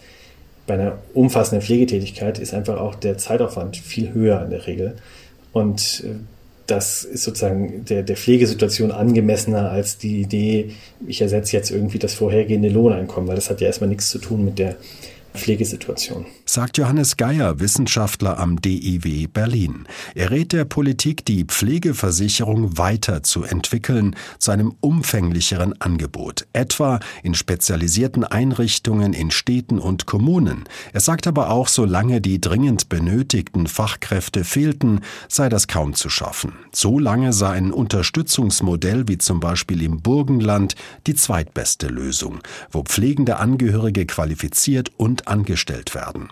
bei 0.66 0.74
einer 0.74 0.98
umfassenden 1.14 1.66
Pflegetätigkeit 1.66 2.38
ist 2.38 2.54
einfach 2.54 2.78
auch 2.78 2.94
der 2.94 3.18
Zeitaufwand 3.18 3.76
viel 3.76 4.14
höher 4.14 4.44
in 4.44 4.50
der 4.50 4.68
Regel. 4.68 4.96
Und 5.52 6.04
äh, 6.06 6.14
das 6.70 7.04
ist 7.04 7.24
sozusagen 7.24 7.84
der, 7.84 8.02
der 8.02 8.16
Pflegesituation 8.16 8.92
angemessener 8.92 9.70
als 9.70 9.98
die 9.98 10.20
Idee, 10.20 10.70
ich 11.06 11.20
ersetze 11.20 11.56
jetzt 11.56 11.70
irgendwie 11.70 11.98
das 11.98 12.14
vorhergehende 12.14 12.68
Lohneinkommen, 12.68 13.28
weil 13.28 13.36
das 13.36 13.50
hat 13.50 13.60
ja 13.60 13.66
erstmal 13.66 13.88
nichts 13.88 14.08
zu 14.08 14.18
tun 14.18 14.44
mit 14.44 14.58
der 14.58 14.76
Pflegesituation. 15.34 16.26
Sagt 16.44 16.78
Johannes 16.78 17.16
Geier, 17.16 17.60
Wissenschaftler 17.60 18.38
am 18.38 18.60
DIW 18.60 19.28
Berlin. 19.28 19.86
Er 20.14 20.30
rät 20.30 20.52
der 20.52 20.64
Politik, 20.64 21.24
die 21.24 21.44
Pflegeversicherung 21.44 22.76
weiter 22.76 23.22
zu 23.22 23.44
entwickeln, 23.44 24.16
zu 24.38 24.50
einem 24.50 24.74
umfänglicheren 24.80 25.80
Angebot, 25.80 26.46
etwa 26.52 27.00
in 27.22 27.34
spezialisierten 27.34 28.24
Einrichtungen 28.24 29.12
in 29.12 29.30
Städten 29.30 29.78
und 29.78 30.06
Kommunen. 30.06 30.64
Er 30.92 31.00
sagt 31.00 31.26
aber 31.26 31.50
auch, 31.50 31.68
solange 31.68 32.20
die 32.20 32.40
dringend 32.40 32.88
benötigten 32.88 33.66
Fachkräfte 33.66 34.44
fehlten, 34.44 35.00
sei 35.28 35.48
das 35.48 35.68
kaum 35.68 35.94
zu 35.94 36.08
schaffen. 36.08 36.54
Solange 36.72 37.32
sei 37.32 37.50
ein 37.50 37.72
Unterstützungsmodell 37.72 39.06
wie 39.06 39.18
zum 39.18 39.40
Beispiel 39.40 39.82
im 39.82 40.00
Burgenland 40.02 40.74
die 41.06 41.14
zweitbeste 41.14 41.88
Lösung, 41.88 42.40
wo 42.70 42.82
pflegende 42.82 43.36
Angehörige 43.36 44.06
qualifiziert 44.06 44.90
und 44.96 45.19
angestellt 45.28 45.94
werden. 45.94 46.30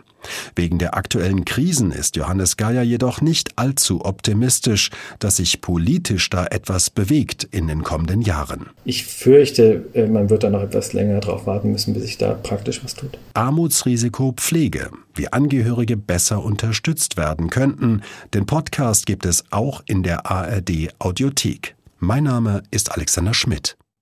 Wegen 0.57 0.79
der 0.79 0.97
aktuellen 0.97 1.45
Krisen 1.45 1.93
ist 1.93 2.17
Johannes 2.17 2.57
Geier 2.57 2.83
jedoch 2.83 3.21
nicht 3.21 3.53
allzu 3.57 4.05
optimistisch, 4.05 4.91
dass 5.21 5.37
sich 5.37 5.61
politisch 5.61 6.29
da 6.31 6.47
etwas 6.47 6.91
bewegt 6.91 7.45
in 7.45 7.69
den 7.69 7.85
kommenden 7.85 8.21
Jahren. 8.21 8.71
Ich 8.85 9.07
fürchte, 9.07 9.87
äh, 9.95 10.07
man 10.07 10.29
wird 10.29 10.43
da 10.43 10.51
noch 10.51 10.63
etwas 10.63 10.93
länger 10.93 11.21
drauf 11.21 11.47
warten 11.47 11.73
müssen, 11.73 11.95
bis 11.95 12.03
sich 12.03 12.19
da 12.19 12.35
praktisch 12.35 12.83
was 12.83 12.95
tut. 12.95 13.19
Armutsrisiko 13.35 14.35
Pflege, 14.37 14.91
wie 15.15 15.33
Angehörige 15.33 15.97
besser 15.97 16.43
unterstützt 16.43 17.17
werden 17.17 17.49
könnten. 17.49 18.03
Den 18.35 18.47
Podcast 18.47 19.07
gibt 19.07 19.25
es 19.25 19.45
auch 19.51 19.83
in 19.87 20.03
der 20.03 20.31
ARD 20.31 20.89
Audiothek. 20.99 21.77
Mein 22.01 22.25
Name 22.25 22.63
ist 22.71 22.93
Alexander 22.93 23.35
Schmidt. 23.35 23.78